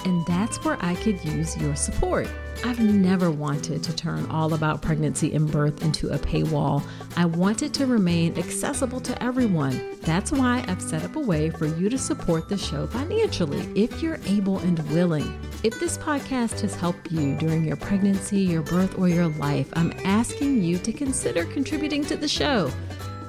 And 0.05 0.23
that's 0.27 0.63
where 0.63 0.77
I 0.79 0.93
could 0.93 1.21
use 1.25 1.57
your 1.57 1.75
support. 1.75 2.29
I've 2.65 2.79
never 2.79 3.29
wanted 3.29 3.83
to 3.83 3.95
turn 3.95 4.25
all 4.27 4.53
about 4.53 4.81
pregnancy 4.81 5.33
and 5.33 5.49
birth 5.51 5.83
into 5.83 6.09
a 6.09 6.17
paywall. 6.17 6.83
I 7.15 7.25
want 7.25 7.61
it 7.61 7.73
to 7.75 7.85
remain 7.85 8.37
accessible 8.37 8.99
to 9.01 9.23
everyone. 9.23 9.97
That's 10.01 10.31
why 10.31 10.65
I've 10.67 10.81
set 10.81 11.03
up 11.03 11.15
a 11.15 11.19
way 11.19 11.49
for 11.49 11.65
you 11.65 11.89
to 11.89 11.97
support 11.97 12.49
the 12.49 12.57
show 12.57 12.87
financially 12.87 13.61
if 13.75 14.01
you're 14.01 14.19
able 14.25 14.59
and 14.59 14.79
willing. 14.89 15.39
If 15.63 15.79
this 15.79 15.97
podcast 15.97 16.61
has 16.61 16.75
helped 16.75 17.11
you 17.11 17.35
during 17.37 17.63
your 17.63 17.77
pregnancy, 17.77 18.39
your 18.39 18.63
birth, 18.63 18.97
or 18.97 19.07
your 19.07 19.27
life, 19.27 19.69
I'm 19.73 19.93
asking 20.03 20.63
you 20.63 20.77
to 20.79 20.91
consider 20.91 21.45
contributing 21.45 22.03
to 22.05 22.17
the 22.17 22.27
show. 22.27 22.71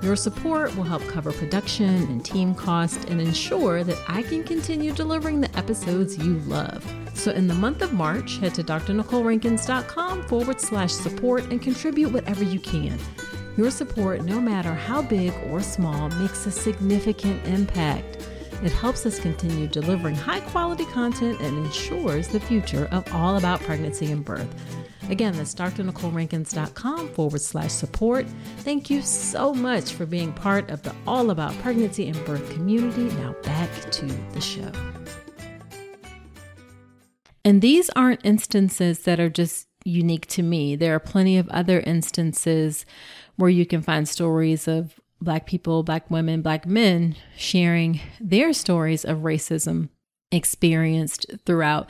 Your 0.02 0.16
support 0.16 0.74
will 0.76 0.84
help 0.84 1.06
cover 1.08 1.32
production 1.32 1.88
and 1.88 2.24
team 2.24 2.54
costs 2.54 3.04
and 3.06 3.20
ensure 3.20 3.82
that 3.82 3.98
I 4.06 4.22
can 4.22 4.44
continue 4.44 4.92
delivering 4.92 5.40
the 5.40 5.56
episodes 5.58 6.16
you 6.18 6.38
love. 6.40 6.86
So, 7.28 7.34
in 7.34 7.46
the 7.46 7.52
month 7.52 7.82
of 7.82 7.92
March, 7.92 8.38
head 8.38 8.54
to 8.54 8.64
drnicolerankins.com 8.64 10.22
forward 10.28 10.58
slash 10.62 10.92
support 10.92 11.44
and 11.52 11.60
contribute 11.60 12.10
whatever 12.10 12.42
you 12.42 12.58
can. 12.58 12.98
Your 13.58 13.70
support, 13.70 14.24
no 14.24 14.40
matter 14.40 14.72
how 14.72 15.02
big 15.02 15.34
or 15.50 15.60
small, 15.60 16.08
makes 16.08 16.46
a 16.46 16.50
significant 16.50 17.46
impact. 17.46 18.26
It 18.62 18.72
helps 18.72 19.04
us 19.04 19.20
continue 19.20 19.66
delivering 19.66 20.14
high 20.14 20.40
quality 20.40 20.86
content 20.86 21.38
and 21.42 21.66
ensures 21.66 22.28
the 22.28 22.40
future 22.40 22.88
of 22.92 23.04
all 23.12 23.36
about 23.36 23.60
pregnancy 23.60 24.10
and 24.10 24.24
birth. 24.24 24.48
Again, 25.10 25.36
that's 25.36 25.54
drnicolerankins.com 25.54 27.10
forward 27.10 27.42
slash 27.42 27.72
support. 27.72 28.26
Thank 28.60 28.88
you 28.88 29.02
so 29.02 29.52
much 29.52 29.92
for 29.92 30.06
being 30.06 30.32
part 30.32 30.70
of 30.70 30.82
the 30.82 30.94
All 31.06 31.28
About 31.28 31.52
Pregnancy 31.58 32.08
and 32.08 32.24
Birth 32.24 32.50
community. 32.54 33.14
Now 33.16 33.34
back 33.42 33.70
to 33.90 34.06
the 34.32 34.40
show. 34.40 34.72
And 37.48 37.62
these 37.62 37.88
aren't 37.96 38.26
instances 38.26 39.04
that 39.04 39.18
are 39.18 39.30
just 39.30 39.68
unique 39.82 40.26
to 40.26 40.42
me. 40.42 40.76
There 40.76 40.94
are 40.94 41.00
plenty 41.00 41.38
of 41.38 41.48
other 41.48 41.80
instances 41.80 42.84
where 43.36 43.48
you 43.48 43.64
can 43.64 43.80
find 43.80 44.06
stories 44.06 44.68
of 44.68 45.00
Black 45.22 45.46
people, 45.46 45.82
Black 45.82 46.10
women, 46.10 46.42
Black 46.42 46.66
men 46.66 47.16
sharing 47.38 48.00
their 48.20 48.52
stories 48.52 49.02
of 49.02 49.20
racism 49.20 49.88
experienced 50.30 51.24
throughout 51.46 51.88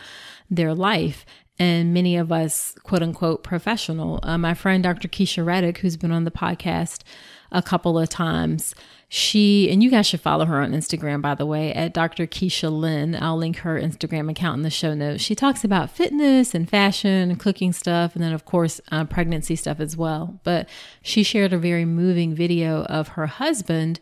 their 0.48 0.74
life 0.74 1.26
and 1.58 1.92
many 1.92 2.16
of 2.16 2.30
us, 2.30 2.76
quote 2.84 3.02
unquote, 3.02 3.42
professional. 3.42 4.20
Uh, 4.22 4.38
my 4.38 4.54
friend 4.54 4.84
Dr. 4.84 5.08
Keisha 5.08 5.44
Reddick, 5.44 5.78
who's 5.78 5.96
been 5.96 6.12
on 6.12 6.22
the 6.22 6.30
podcast 6.30 7.02
a 7.50 7.62
couple 7.62 7.98
of 7.98 8.08
times, 8.08 8.76
she, 9.10 9.70
and 9.70 9.82
you 9.82 9.90
guys 9.90 10.06
should 10.06 10.20
follow 10.20 10.44
her 10.44 10.60
on 10.60 10.72
Instagram, 10.72 11.22
by 11.22 11.34
the 11.34 11.46
way, 11.46 11.72
at 11.72 11.94
Dr. 11.94 12.26
Keisha 12.26 12.70
Lynn. 12.70 13.16
I'll 13.18 13.38
link 13.38 13.58
her 13.58 13.80
Instagram 13.80 14.30
account 14.30 14.58
in 14.58 14.62
the 14.62 14.70
show 14.70 14.92
notes. 14.92 15.22
She 15.22 15.34
talks 15.34 15.64
about 15.64 15.90
fitness 15.90 16.54
and 16.54 16.68
fashion 16.68 17.30
and 17.30 17.40
cooking 17.40 17.72
stuff, 17.72 18.14
and 18.14 18.22
then, 18.22 18.34
of 18.34 18.44
course, 18.44 18.82
uh, 18.92 19.06
pregnancy 19.06 19.56
stuff 19.56 19.80
as 19.80 19.96
well. 19.96 20.38
But 20.44 20.68
she 21.00 21.22
shared 21.22 21.54
a 21.54 21.58
very 21.58 21.86
moving 21.86 22.34
video 22.34 22.82
of 22.84 23.08
her 23.08 23.26
husband 23.26 23.98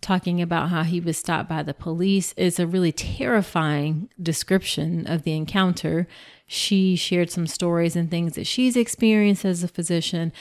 talking 0.00 0.40
about 0.42 0.70
how 0.70 0.82
he 0.82 0.98
was 0.98 1.18
stopped 1.18 1.48
by 1.48 1.62
the 1.62 1.74
police. 1.74 2.34
It's 2.36 2.58
a 2.58 2.66
really 2.66 2.92
terrifying 2.92 4.08
description 4.20 5.06
of 5.06 5.22
the 5.22 5.36
encounter. 5.36 6.08
She 6.46 6.96
shared 6.96 7.30
some 7.30 7.46
stories 7.46 7.94
and 7.94 8.10
things 8.10 8.34
that 8.34 8.46
she's 8.46 8.76
experienced 8.76 9.44
as 9.44 9.62
a 9.62 9.68
physician. 9.68 10.32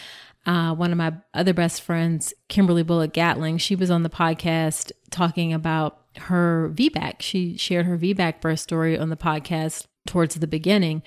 Uh, 0.50 0.74
one 0.74 0.92
of 0.92 0.98
my 0.98 1.14
other 1.36 1.54
best 1.54 1.80
friends, 1.80 2.34
Kimberly 2.48 2.82
Bullock 2.82 3.14
Gatling, 3.14 3.60
she 3.60 3.76
was 3.76 3.92
on 3.92 4.02
the 4.02 4.10
podcast 4.10 4.92
talking 5.12 5.54
about 5.54 6.02
her 6.18 6.72
VBAC. 6.74 7.22
She 7.22 7.56
shared 7.56 7.86
her 7.86 8.00
VBAC 8.00 8.42
birth 8.42 8.60
story 8.60 8.98
on 8.98 9.10
the 9.10 9.16
podcast 9.16 9.86
towards 10.08 10.34
the 10.34 10.48
beginning. 10.48 11.04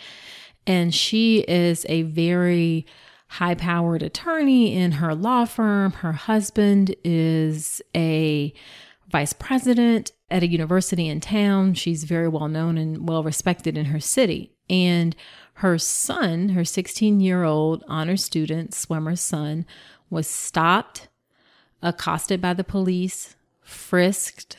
And 0.65 0.95
she 0.95 1.41
is 1.41 1.85
a 1.89 2.03
very 2.03 2.87
high 3.31 3.57
powered 3.57 4.05
attorney 4.05 4.77
in 4.77 4.93
her 4.93 5.13
law 5.13 5.45
firm. 5.45 5.91
Her 5.91 6.13
husband 6.13 6.95
is 7.03 7.83
a 7.97 8.55
vice 9.11 9.33
president 9.33 10.13
at 10.31 10.45
a 10.45 10.49
university 10.49 11.09
in 11.09 11.19
town. 11.19 11.75
She's 11.75 12.05
very 12.05 12.29
well 12.29 12.47
known 12.47 12.79
and 12.79 13.09
well 13.09 13.25
respected 13.25 13.77
in 13.77 13.87
her 13.87 13.99
city. 13.99 14.55
And 14.71 15.17
her 15.63 15.79
son, 15.79 16.51
her 16.51 16.65
16 16.65 17.21
year 17.21 17.45
old 17.45 17.85
honor 17.87 18.17
student, 18.17 18.75
swimmer's 18.75 19.21
son, 19.21 19.65
was 20.11 20.27
stopped, 20.27 21.07
accosted 21.81 22.41
by 22.41 22.53
the 22.53 22.65
police, 22.65 23.37
frisked 23.61 24.57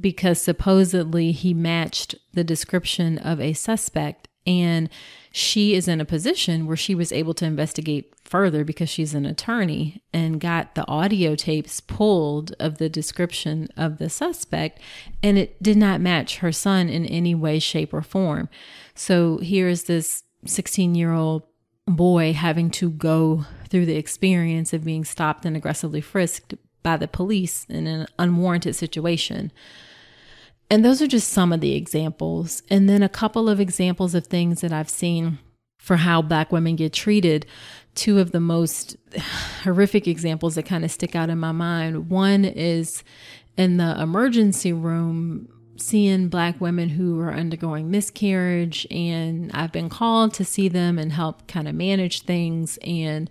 because 0.00 0.40
supposedly 0.40 1.32
he 1.32 1.54
matched 1.54 2.14
the 2.32 2.44
description 2.44 3.18
of 3.18 3.40
a 3.40 3.52
suspect. 3.52 4.28
And 4.46 4.90
she 5.32 5.74
is 5.74 5.88
in 5.88 6.00
a 6.00 6.04
position 6.04 6.66
where 6.66 6.76
she 6.76 6.94
was 6.94 7.10
able 7.10 7.34
to 7.34 7.46
investigate 7.46 8.12
further 8.24 8.62
because 8.62 8.88
she's 8.88 9.14
an 9.14 9.26
attorney 9.26 10.02
and 10.12 10.40
got 10.40 10.74
the 10.74 10.86
audio 10.86 11.34
tapes 11.34 11.80
pulled 11.80 12.52
of 12.60 12.78
the 12.78 12.88
description 12.88 13.68
of 13.76 13.98
the 13.98 14.10
suspect, 14.10 14.80
and 15.22 15.38
it 15.38 15.60
did 15.62 15.76
not 15.76 16.00
match 16.00 16.38
her 16.38 16.52
son 16.52 16.88
in 16.88 17.06
any 17.06 17.34
way, 17.34 17.58
shape, 17.58 17.94
or 17.94 18.02
form. 18.02 18.48
So 18.94 19.38
here's 19.38 19.84
this 19.84 20.23
16 20.46 20.94
year 20.94 21.12
old 21.12 21.42
boy 21.86 22.32
having 22.32 22.70
to 22.70 22.90
go 22.90 23.44
through 23.68 23.86
the 23.86 23.96
experience 23.96 24.72
of 24.72 24.84
being 24.84 25.04
stopped 25.04 25.44
and 25.44 25.56
aggressively 25.56 26.00
frisked 26.00 26.54
by 26.82 26.96
the 26.96 27.08
police 27.08 27.64
in 27.68 27.86
an 27.86 28.06
unwarranted 28.18 28.76
situation. 28.76 29.52
And 30.70 30.84
those 30.84 31.02
are 31.02 31.06
just 31.06 31.28
some 31.28 31.52
of 31.52 31.60
the 31.60 31.74
examples. 31.74 32.62
And 32.70 32.88
then 32.88 33.02
a 33.02 33.08
couple 33.08 33.48
of 33.48 33.60
examples 33.60 34.14
of 34.14 34.26
things 34.26 34.60
that 34.60 34.72
I've 34.72 34.88
seen 34.88 35.38
for 35.78 35.96
how 35.96 36.22
Black 36.22 36.50
women 36.50 36.76
get 36.76 36.92
treated. 36.92 37.46
Two 37.94 38.18
of 38.18 38.32
the 38.32 38.40
most 38.40 38.96
horrific 39.62 40.08
examples 40.08 40.54
that 40.54 40.64
kind 40.64 40.84
of 40.84 40.90
stick 40.90 41.14
out 41.14 41.30
in 41.30 41.38
my 41.38 41.52
mind. 41.52 42.08
One 42.08 42.44
is 42.44 43.04
in 43.56 43.76
the 43.76 44.00
emergency 44.00 44.72
room 44.72 45.48
seeing 45.76 46.28
black 46.28 46.60
women 46.60 46.90
who 46.90 47.18
are 47.20 47.32
undergoing 47.32 47.90
miscarriage 47.90 48.86
and 48.90 49.50
I've 49.52 49.72
been 49.72 49.88
called 49.88 50.34
to 50.34 50.44
see 50.44 50.68
them 50.68 50.98
and 50.98 51.12
help 51.12 51.46
kind 51.46 51.66
of 51.66 51.74
manage 51.74 52.22
things 52.22 52.78
and 52.82 53.28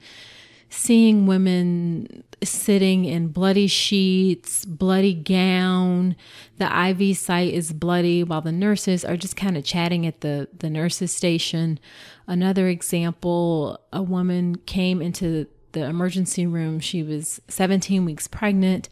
seeing 0.70 1.28
women 1.28 2.24
sitting 2.44 3.06
in 3.06 3.28
bloody 3.28 3.68
sheets, 3.68 4.66
bloody 4.66 5.14
gown, 5.14 6.16
the 6.58 6.90
IV 6.90 7.18
site 7.18 7.54
is 7.54 7.72
bloody 7.72 8.24
while 8.24 8.42
the 8.42 8.52
nurses 8.52 9.06
are 9.06 9.16
just 9.16 9.38
kind 9.38 9.56
of 9.56 9.64
chatting 9.64 10.06
at 10.06 10.22
the 10.22 10.50
the 10.58 10.70
nurses 10.70 11.14
station. 11.14 11.80
Another 12.28 12.68
example, 12.68 13.80
a 13.92 14.02
woman 14.02 14.56
came 14.66 15.02
into 15.02 15.48
the 15.74 15.86
emergency 15.86 16.46
room. 16.46 16.80
She 16.80 17.04
was 17.04 17.40
17 17.48 18.04
weeks 18.06 18.28
pregnant 18.28 18.90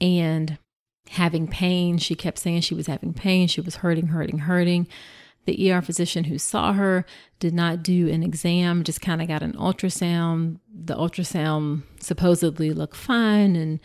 and 0.00 0.58
having 1.12 1.46
pain. 1.46 1.98
She 1.98 2.14
kept 2.14 2.38
saying 2.38 2.62
she 2.62 2.74
was 2.74 2.86
having 2.86 3.12
pain. 3.12 3.46
She 3.46 3.60
was 3.60 3.76
hurting, 3.76 4.08
hurting, 4.08 4.38
hurting. 4.38 4.86
The 5.44 5.70
ER 5.70 5.82
physician 5.82 6.24
who 6.24 6.38
saw 6.38 6.72
her 6.72 7.04
did 7.38 7.52
not 7.52 7.82
do 7.82 8.08
an 8.08 8.22
exam, 8.22 8.82
just 8.82 9.02
kind 9.02 9.20
of 9.20 9.28
got 9.28 9.42
an 9.42 9.52
ultrasound. 9.54 10.58
The 10.72 10.94
ultrasound 10.94 11.82
supposedly 12.00 12.72
looked 12.72 12.96
fine, 12.96 13.56
and 13.56 13.78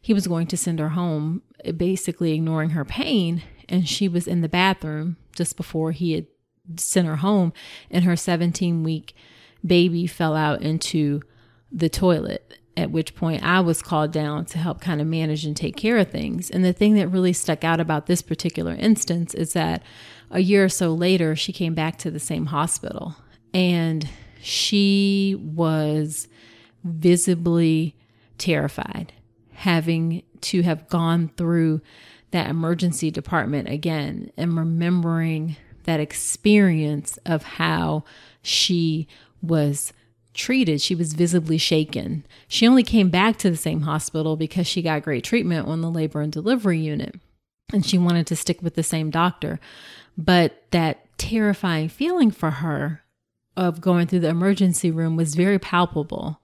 he 0.00 0.12
was 0.12 0.26
going 0.26 0.48
to 0.48 0.56
send 0.56 0.80
her 0.80 0.90
home, 0.90 1.42
basically 1.76 2.32
ignoring 2.32 2.70
her 2.70 2.84
pain. 2.84 3.42
And 3.68 3.88
she 3.88 4.08
was 4.08 4.26
in 4.26 4.40
the 4.40 4.48
bathroom 4.48 5.16
just 5.36 5.56
before 5.56 5.92
he 5.92 6.14
had 6.14 6.26
sent 6.76 7.06
her 7.06 7.16
home, 7.16 7.52
and 7.90 8.04
her 8.04 8.16
17 8.16 8.82
week 8.82 9.14
baby 9.64 10.08
fell 10.08 10.34
out 10.34 10.62
into 10.62 11.22
the 11.70 11.88
toilet 11.88 12.58
at 12.76 12.90
which 12.90 13.14
point 13.14 13.42
I 13.42 13.60
was 13.60 13.82
called 13.82 14.12
down 14.12 14.46
to 14.46 14.58
help 14.58 14.80
kind 14.80 15.00
of 15.00 15.06
manage 15.06 15.44
and 15.44 15.56
take 15.56 15.76
care 15.76 15.98
of 15.98 16.10
things. 16.10 16.50
And 16.50 16.64
the 16.64 16.72
thing 16.72 16.94
that 16.94 17.08
really 17.08 17.32
stuck 17.32 17.64
out 17.64 17.80
about 17.80 18.06
this 18.06 18.22
particular 18.22 18.74
instance 18.74 19.34
is 19.34 19.52
that 19.52 19.82
a 20.30 20.40
year 20.40 20.64
or 20.64 20.68
so 20.68 20.94
later, 20.94 21.36
she 21.36 21.52
came 21.52 21.74
back 21.74 21.98
to 21.98 22.10
the 22.10 22.18
same 22.18 22.46
hospital 22.46 23.16
and 23.52 24.08
she 24.40 25.38
was 25.38 26.28
visibly 26.82 27.94
terrified, 28.38 29.12
having 29.52 30.22
to 30.40 30.62
have 30.62 30.88
gone 30.88 31.30
through 31.36 31.80
that 32.30 32.48
emergency 32.48 33.10
department 33.10 33.68
again 33.68 34.32
and 34.36 34.56
remembering 34.56 35.56
that 35.84 36.00
experience 36.00 37.18
of 37.26 37.42
how 37.42 38.04
she 38.40 39.06
was 39.42 39.92
treated. 40.34 40.80
She 40.80 40.94
was 40.94 41.12
visibly 41.12 41.58
shaken. 41.58 42.24
She 42.48 42.66
only 42.66 42.82
came 42.82 43.10
back 43.10 43.36
to 43.38 43.50
the 43.50 43.56
same 43.56 43.82
hospital 43.82 44.36
because 44.36 44.66
she 44.66 44.82
got 44.82 45.02
great 45.02 45.24
treatment 45.24 45.68
on 45.68 45.80
the 45.80 45.90
labor 45.90 46.20
and 46.20 46.32
delivery 46.32 46.78
unit 46.78 47.16
and 47.72 47.84
she 47.84 47.98
wanted 47.98 48.26
to 48.28 48.36
stick 48.36 48.62
with 48.62 48.74
the 48.74 48.82
same 48.82 49.10
doctor. 49.10 49.58
But 50.16 50.62
that 50.70 51.06
terrifying 51.18 51.88
feeling 51.88 52.30
for 52.30 52.50
her 52.50 53.02
of 53.56 53.80
going 53.80 54.06
through 54.06 54.20
the 54.20 54.28
emergency 54.28 54.90
room 54.90 55.16
was 55.16 55.34
very 55.34 55.58
palpable. 55.58 56.40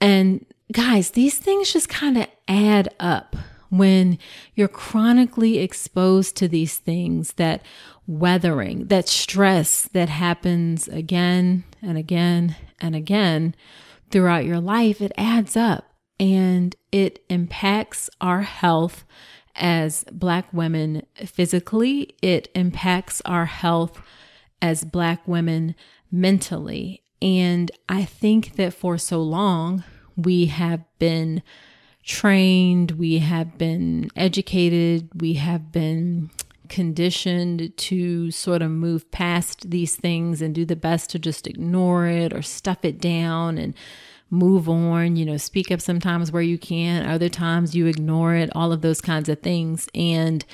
And 0.00 0.44
guys, 0.72 1.10
these 1.10 1.38
things 1.38 1.72
just 1.72 1.88
kind 1.88 2.18
of 2.18 2.26
add 2.48 2.88
up 3.00 3.36
when 3.78 4.18
you're 4.54 4.68
chronically 4.68 5.58
exposed 5.58 6.36
to 6.36 6.48
these 6.48 6.78
things 6.78 7.34
that 7.34 7.62
weathering, 8.06 8.86
that 8.86 9.08
stress 9.08 9.84
that 9.92 10.08
happens 10.08 10.88
again 10.88 11.64
and 11.82 11.96
again 11.98 12.56
and 12.80 12.94
again 12.94 13.54
throughout 14.10 14.44
your 14.44 14.60
life, 14.60 15.00
it 15.00 15.12
adds 15.16 15.56
up 15.56 15.92
and 16.20 16.76
it 16.92 17.24
impacts 17.28 18.08
our 18.20 18.42
health 18.42 19.04
as 19.56 20.04
Black 20.10 20.52
women 20.52 21.02
physically, 21.24 22.14
it 22.20 22.48
impacts 22.54 23.22
our 23.24 23.46
health 23.46 24.00
as 24.60 24.84
Black 24.84 25.26
women 25.28 25.74
mentally. 26.10 27.02
And 27.22 27.70
I 27.88 28.04
think 28.04 28.56
that 28.56 28.74
for 28.74 28.98
so 28.98 29.22
long, 29.22 29.84
we 30.16 30.46
have 30.46 30.84
been 30.98 31.42
trained, 32.04 32.92
we 32.92 33.18
have 33.18 33.56
been 33.56 34.10
educated, 34.14 35.08
we 35.20 35.34
have 35.34 35.72
been 35.72 36.30
conditioned 36.68 37.76
to 37.76 38.30
sort 38.30 38.62
of 38.62 38.70
move 38.70 39.10
past 39.10 39.70
these 39.70 39.96
things 39.96 40.42
and 40.42 40.54
do 40.54 40.64
the 40.64 40.76
best 40.76 41.10
to 41.10 41.18
just 41.18 41.46
ignore 41.46 42.06
it 42.06 42.32
or 42.32 42.42
stuff 42.42 42.84
it 42.84 43.00
down 43.00 43.58
and 43.58 43.74
move 44.30 44.68
on, 44.68 45.16
you 45.16 45.24
know, 45.24 45.36
speak 45.36 45.70
up 45.70 45.80
sometimes 45.80 46.32
where 46.32 46.42
you 46.42 46.58
can, 46.58 47.06
other 47.06 47.28
times 47.28 47.74
you 47.74 47.86
ignore 47.86 48.34
it, 48.34 48.50
all 48.54 48.72
of 48.72 48.80
those 48.80 49.00
kinds 49.00 49.28
of 49.28 49.40
things. 49.40 49.88
And 49.94 50.44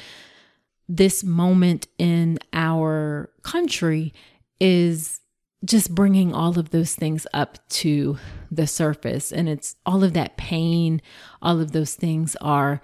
this 0.89 1.25
moment 1.25 1.87
in 1.99 2.39
our 2.53 3.31
country 3.43 4.13
is 4.61 5.20
just 5.65 5.95
bringing 5.95 6.33
all 6.35 6.59
of 6.59 6.71
those 6.71 6.95
things 6.95 7.27
up 7.35 7.59
to 7.69 8.19
the 8.51 8.67
surface. 8.67 9.33
And 9.33 9.49
it's 9.49 9.77
all 9.85 10.03
of 10.03 10.15
that 10.15 10.37
pain, 10.37 11.03
all 11.43 11.61
of 11.61 11.73
those 11.73 11.95
things 11.95 12.37
are 12.41 12.81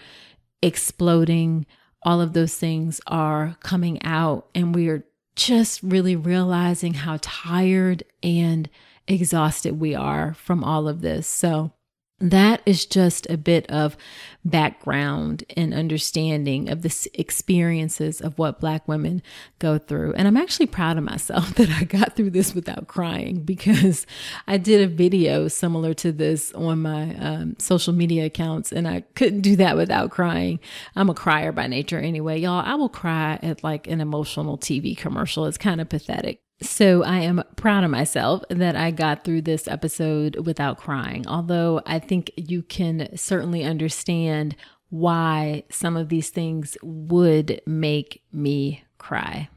exploding, 0.62 1.66
all 2.02 2.20
of 2.20 2.32
those 2.34 2.54
things 2.56 3.00
are 3.06 3.56
coming 3.60 4.02
out. 4.02 4.48
And 4.54 4.74
we 4.74 4.88
are 4.88 5.04
just 5.36 5.82
really 5.82 6.16
realizing 6.16 6.94
how 6.94 7.18
tired 7.20 8.04
and 8.22 8.68
exhausted 9.08 9.78
we 9.80 9.94
are 9.94 10.34
from 10.34 10.64
all 10.64 10.88
of 10.88 11.00
this. 11.00 11.26
So, 11.26 11.72
that 12.18 12.62
is 12.64 12.86
just 12.86 13.28
a 13.28 13.36
bit 13.36 13.70
of 13.70 13.96
background 14.42 15.44
and 15.54 15.74
understanding 15.74 16.70
of 16.70 16.80
the 16.80 17.10
experiences 17.12 18.22
of 18.22 18.38
what 18.38 18.58
Black 18.58 18.88
women 18.88 19.22
go 19.58 19.76
through. 19.76 20.14
And 20.14 20.26
I'm 20.26 20.36
actually 20.36 20.66
proud 20.66 20.96
of 20.96 21.04
myself 21.04 21.54
that 21.56 21.68
I 21.68 21.84
got 21.84 22.16
through 22.16 22.30
this 22.30 22.54
without 22.54 22.86
crying 22.86 23.40
because 23.40 24.06
I 24.46 24.56
did 24.56 24.80
a 24.80 24.86
video 24.86 25.48
similar 25.48 25.92
to 25.94 26.10
this 26.10 26.52
on 26.52 26.82
my 26.82 27.14
um, 27.16 27.56
social 27.58 27.92
media 27.92 28.24
accounts 28.24 28.72
and 28.72 28.88
I 28.88 29.02
couldn't 29.14 29.42
do 29.42 29.56
that 29.56 29.76
without 29.76 30.10
crying. 30.10 30.58
I'm 30.94 31.10
a 31.10 31.14
crier 31.14 31.52
by 31.52 31.66
nature 31.66 31.98
anyway. 31.98 32.40
Y'all, 32.40 32.64
I 32.64 32.76
will 32.76 32.88
cry 32.88 33.38
at 33.42 33.62
like 33.62 33.86
an 33.88 34.00
emotional 34.00 34.56
TV 34.56 34.96
commercial. 34.96 35.44
It's 35.44 35.58
kind 35.58 35.82
of 35.82 35.88
pathetic. 35.90 36.40
So 36.62 37.02
I 37.04 37.20
am 37.20 37.42
proud 37.56 37.84
of 37.84 37.90
myself 37.90 38.42
that 38.48 38.76
I 38.76 38.90
got 38.90 39.24
through 39.24 39.42
this 39.42 39.68
episode 39.68 40.46
without 40.46 40.78
crying. 40.78 41.26
Although 41.26 41.82
I 41.84 41.98
think 41.98 42.30
you 42.36 42.62
can 42.62 43.14
certainly 43.16 43.62
understand 43.62 44.56
why 44.88 45.64
some 45.70 45.96
of 45.96 46.08
these 46.08 46.30
things 46.30 46.78
would 46.82 47.60
make 47.66 48.22
me 48.32 48.84
cry. 48.98 49.48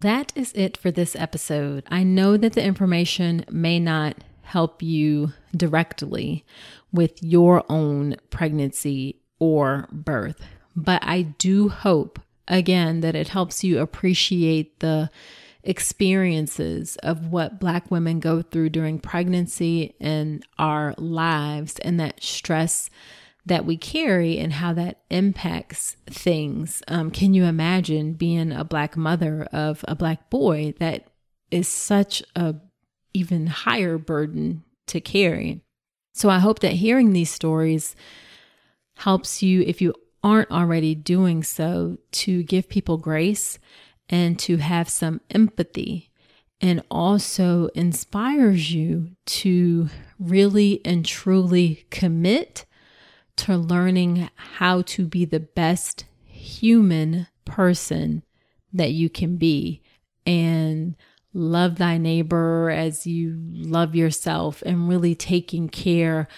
That 0.00 0.32
is 0.36 0.52
it 0.52 0.76
for 0.76 0.90
this 0.90 1.16
episode. 1.16 1.84
I 1.88 2.02
know 2.02 2.36
that 2.36 2.52
the 2.52 2.62
information 2.62 3.44
may 3.50 3.80
not 3.80 4.16
help 4.42 4.82
you 4.82 5.32
directly 5.56 6.44
with 6.92 7.22
your 7.22 7.64
own 7.68 8.16
pregnancy 8.30 9.20
or 9.38 9.88
birth, 9.90 10.40
but 10.76 11.02
I 11.02 11.22
do 11.22 11.70
hope, 11.70 12.20
again, 12.46 13.00
that 13.00 13.16
it 13.16 13.28
helps 13.28 13.64
you 13.64 13.80
appreciate 13.80 14.80
the 14.80 15.10
experiences 15.64 16.96
of 17.02 17.28
what 17.28 17.58
Black 17.58 17.90
women 17.90 18.20
go 18.20 18.42
through 18.42 18.70
during 18.70 18.98
pregnancy 18.98 19.94
and 20.00 20.44
our 20.58 20.94
lives 20.98 21.78
and 21.80 21.98
that 21.98 22.22
stress 22.22 22.90
that 23.46 23.66
we 23.66 23.76
carry 23.76 24.38
and 24.38 24.54
how 24.54 24.72
that 24.72 25.00
impacts 25.10 25.96
things. 26.06 26.82
Um, 26.88 27.10
can 27.10 27.34
you 27.34 27.44
imagine 27.44 28.14
being 28.14 28.52
a 28.52 28.64
Black 28.64 28.96
mother 28.96 29.44
of 29.52 29.84
a 29.86 29.94
Black 29.94 30.30
boy? 30.30 30.74
That 30.78 31.08
is 31.50 31.68
such 31.68 32.22
a 32.34 32.54
even 33.12 33.46
higher 33.46 33.98
burden 33.98 34.64
to 34.86 35.00
carry. 35.00 35.60
So 36.14 36.28
I 36.28 36.38
hope 36.38 36.60
that 36.60 36.72
hearing 36.72 37.12
these 37.12 37.30
stories 37.30 37.94
helps 38.96 39.42
you, 39.42 39.62
if 39.62 39.82
you 39.82 39.94
aren't 40.22 40.50
already 40.50 40.94
doing 40.94 41.42
so, 41.42 41.98
to 42.12 42.42
give 42.44 42.68
people 42.68 42.96
grace 42.96 43.58
and 44.08 44.38
to 44.40 44.58
have 44.58 44.88
some 44.88 45.20
empathy. 45.30 46.10
And 46.60 46.82
also 46.90 47.66
inspires 47.74 48.72
you 48.72 49.10
to 49.26 49.88
really 50.18 50.80
and 50.84 51.04
truly 51.04 51.84
commit 51.90 52.64
to 53.36 53.56
learning 53.56 54.30
how 54.36 54.82
to 54.82 55.06
be 55.06 55.24
the 55.24 55.40
best 55.40 56.06
human 56.24 57.26
person 57.44 58.22
that 58.72 58.92
you 58.92 59.10
can 59.10 59.36
be. 59.36 59.82
And 60.24 60.96
love 61.34 61.76
thy 61.76 61.98
neighbor 61.98 62.70
as 62.70 63.06
you 63.06 63.36
love 63.52 63.94
yourself 63.94 64.62
and 64.64 64.88
really 64.88 65.14
taking 65.14 65.68
care 65.68 66.28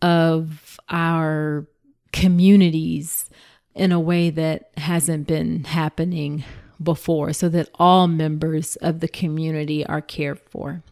of 0.00 0.78
our 0.90 1.66
communities 2.12 3.30
in 3.74 3.90
a 3.90 4.00
way 4.00 4.28
that 4.30 4.70
hasn't 4.76 5.26
been 5.26 5.64
happening 5.64 6.44
before 6.82 7.32
so 7.32 7.48
that 7.48 7.70
all 7.76 8.08
members 8.08 8.76
of 8.76 9.00
the 9.00 9.08
community 9.08 9.84
are 9.86 10.00
cared 10.00 10.40
for. 10.40 10.82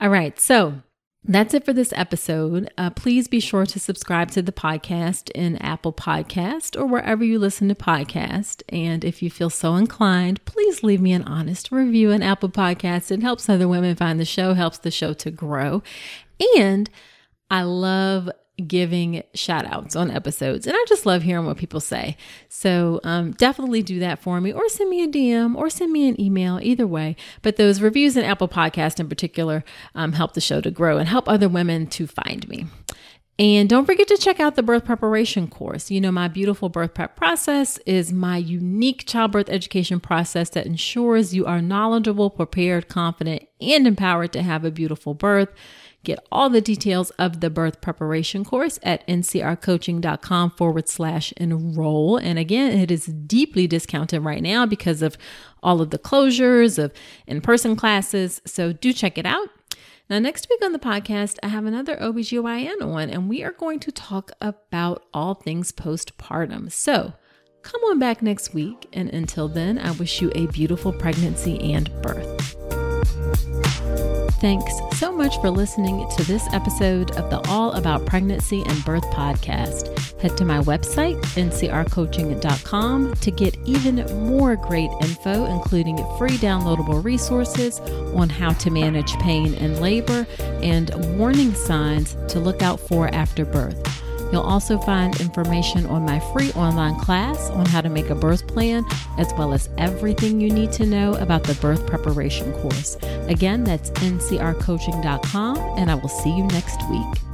All 0.00 0.08
right, 0.08 0.38
so 0.40 0.82
that's 1.26 1.54
it 1.54 1.64
for 1.64 1.72
this 1.72 1.92
episode. 1.96 2.70
Uh, 2.76 2.90
please 2.90 3.28
be 3.28 3.40
sure 3.40 3.64
to 3.64 3.80
subscribe 3.80 4.30
to 4.32 4.42
the 4.42 4.52
podcast 4.52 5.30
in 5.30 5.56
Apple 5.56 5.92
Podcast 5.92 6.78
or 6.78 6.84
wherever 6.84 7.24
you 7.24 7.38
listen 7.38 7.68
to 7.68 7.74
podcast. 7.74 8.62
And 8.68 9.04
if 9.04 9.22
you 9.22 9.30
feel 9.30 9.48
so 9.48 9.76
inclined, 9.76 10.44
please 10.44 10.82
leave 10.82 11.00
me 11.00 11.12
an 11.12 11.22
honest 11.22 11.72
review 11.72 12.10
in 12.10 12.22
Apple 12.22 12.50
Podcast. 12.50 13.10
It 13.10 13.22
helps 13.22 13.48
other 13.48 13.66
women 13.66 13.96
find 13.96 14.20
the 14.20 14.26
show, 14.26 14.52
helps 14.52 14.78
the 14.78 14.90
show 14.90 15.14
to 15.14 15.30
grow. 15.30 15.82
And 16.58 16.90
I 17.50 17.62
love 17.62 18.30
giving 18.66 19.22
shout 19.34 19.66
outs 19.66 19.96
on 19.96 20.10
episodes. 20.10 20.66
And 20.66 20.76
I 20.76 20.84
just 20.88 21.06
love 21.06 21.22
hearing 21.22 21.46
what 21.46 21.56
people 21.56 21.80
say. 21.80 22.16
So 22.48 23.00
um, 23.02 23.32
definitely 23.32 23.82
do 23.82 23.98
that 24.00 24.20
for 24.20 24.40
me 24.40 24.52
or 24.52 24.68
send 24.68 24.90
me 24.90 25.02
a 25.02 25.08
DM 25.08 25.56
or 25.56 25.68
send 25.70 25.92
me 25.92 26.08
an 26.08 26.20
email, 26.20 26.60
either 26.62 26.86
way. 26.86 27.16
But 27.42 27.56
those 27.56 27.80
reviews 27.80 28.16
in 28.16 28.24
Apple 28.24 28.48
Podcast 28.48 29.00
in 29.00 29.08
particular 29.08 29.64
um, 29.94 30.12
help 30.12 30.34
the 30.34 30.40
show 30.40 30.60
to 30.60 30.70
grow 30.70 30.98
and 30.98 31.08
help 31.08 31.28
other 31.28 31.48
women 31.48 31.86
to 31.88 32.06
find 32.06 32.48
me. 32.48 32.66
And 33.36 33.68
don't 33.68 33.84
forget 33.84 34.06
to 34.08 34.16
check 34.16 34.38
out 34.38 34.54
the 34.54 34.62
birth 34.62 34.84
preparation 34.84 35.48
course. 35.48 35.90
You 35.90 36.00
know, 36.00 36.12
my 36.12 36.28
beautiful 36.28 36.68
birth 36.68 36.94
prep 36.94 37.16
process 37.16 37.78
is 37.78 38.12
my 38.12 38.36
unique 38.36 39.06
childbirth 39.06 39.48
education 39.48 39.98
process 39.98 40.50
that 40.50 40.66
ensures 40.66 41.34
you 41.34 41.44
are 41.44 41.60
knowledgeable, 41.60 42.30
prepared, 42.30 42.88
confident, 42.88 43.48
and 43.60 43.88
empowered 43.88 44.32
to 44.34 44.42
have 44.42 44.64
a 44.64 44.70
beautiful 44.70 45.14
birth. 45.14 45.48
Get 46.04 46.24
all 46.30 46.50
the 46.50 46.60
details 46.60 47.10
of 47.12 47.40
the 47.40 47.48
birth 47.48 47.80
preparation 47.80 48.44
course 48.44 48.78
at 48.82 49.06
ncrcoaching.com 49.08 50.50
forward 50.50 50.88
slash 50.88 51.32
enroll. 51.38 52.18
And 52.18 52.38
again, 52.38 52.78
it 52.78 52.90
is 52.90 53.06
deeply 53.06 53.66
discounted 53.66 54.22
right 54.22 54.42
now 54.42 54.66
because 54.66 55.00
of 55.00 55.16
all 55.62 55.80
of 55.80 55.90
the 55.90 55.98
closures 55.98 56.78
of 56.78 56.92
in 57.26 57.40
person 57.40 57.74
classes. 57.74 58.42
So 58.44 58.72
do 58.72 58.92
check 58.92 59.16
it 59.16 59.24
out. 59.24 59.48
Now, 60.10 60.18
next 60.18 60.48
week 60.50 60.62
on 60.62 60.72
the 60.72 60.78
podcast, 60.78 61.38
I 61.42 61.48
have 61.48 61.64
another 61.64 61.96
OBGYN 61.96 62.82
on, 62.82 63.08
and 63.08 63.26
we 63.26 63.42
are 63.42 63.52
going 63.52 63.80
to 63.80 63.90
talk 63.90 64.32
about 64.42 65.06
all 65.14 65.32
things 65.32 65.72
postpartum. 65.72 66.70
So 66.70 67.14
come 67.62 67.80
on 67.84 67.98
back 67.98 68.20
next 68.20 68.52
week. 68.52 68.86
And 68.92 69.08
until 69.08 69.48
then, 69.48 69.78
I 69.78 69.92
wish 69.92 70.20
you 70.20 70.30
a 70.34 70.46
beautiful 70.48 70.92
pregnancy 70.92 71.72
and 71.72 71.90
birth. 72.02 72.54
Thanks 74.40 74.74
so 74.98 75.10
much 75.10 75.40
for 75.40 75.48
listening 75.48 76.06
to 76.16 76.24
this 76.24 76.46
episode 76.52 77.12
of 77.12 77.30
the 77.30 77.40
All 77.48 77.72
About 77.72 78.04
Pregnancy 78.04 78.62
and 78.66 78.84
Birth 78.84 79.04
podcast. 79.04 80.20
Head 80.20 80.36
to 80.36 80.44
my 80.44 80.58
website, 80.60 81.18
ncrcoaching.com, 81.34 83.14
to 83.14 83.30
get 83.30 83.56
even 83.64 83.96
more 84.28 84.56
great 84.56 84.90
info, 85.00 85.46
including 85.46 85.96
free 86.18 86.36
downloadable 86.38 87.02
resources 87.02 87.80
on 88.14 88.28
how 88.28 88.52
to 88.54 88.70
manage 88.70 89.14
pain 89.18 89.54
in 89.54 89.80
labor 89.80 90.26
and 90.38 90.90
warning 91.16 91.54
signs 91.54 92.14
to 92.28 92.38
look 92.38 92.60
out 92.60 92.80
for 92.80 93.08
after 93.14 93.44
birth. 93.44 93.93
You'll 94.32 94.42
also 94.42 94.78
find 94.78 95.20
information 95.20 95.86
on 95.86 96.04
my 96.04 96.20
free 96.32 96.52
online 96.52 96.98
class 97.00 97.50
on 97.50 97.66
how 97.66 97.80
to 97.80 97.88
make 97.88 98.10
a 98.10 98.14
birth 98.14 98.46
plan, 98.46 98.84
as 99.18 99.32
well 99.34 99.52
as 99.52 99.68
everything 99.78 100.40
you 100.40 100.50
need 100.50 100.72
to 100.72 100.86
know 100.86 101.14
about 101.14 101.44
the 101.44 101.54
birth 101.54 101.86
preparation 101.86 102.52
course. 102.54 102.96
Again, 103.28 103.64
that's 103.64 103.90
ncrcoaching.com, 103.90 105.58
and 105.78 105.90
I 105.90 105.94
will 105.94 106.08
see 106.08 106.36
you 106.36 106.46
next 106.48 106.80
week. 106.90 107.33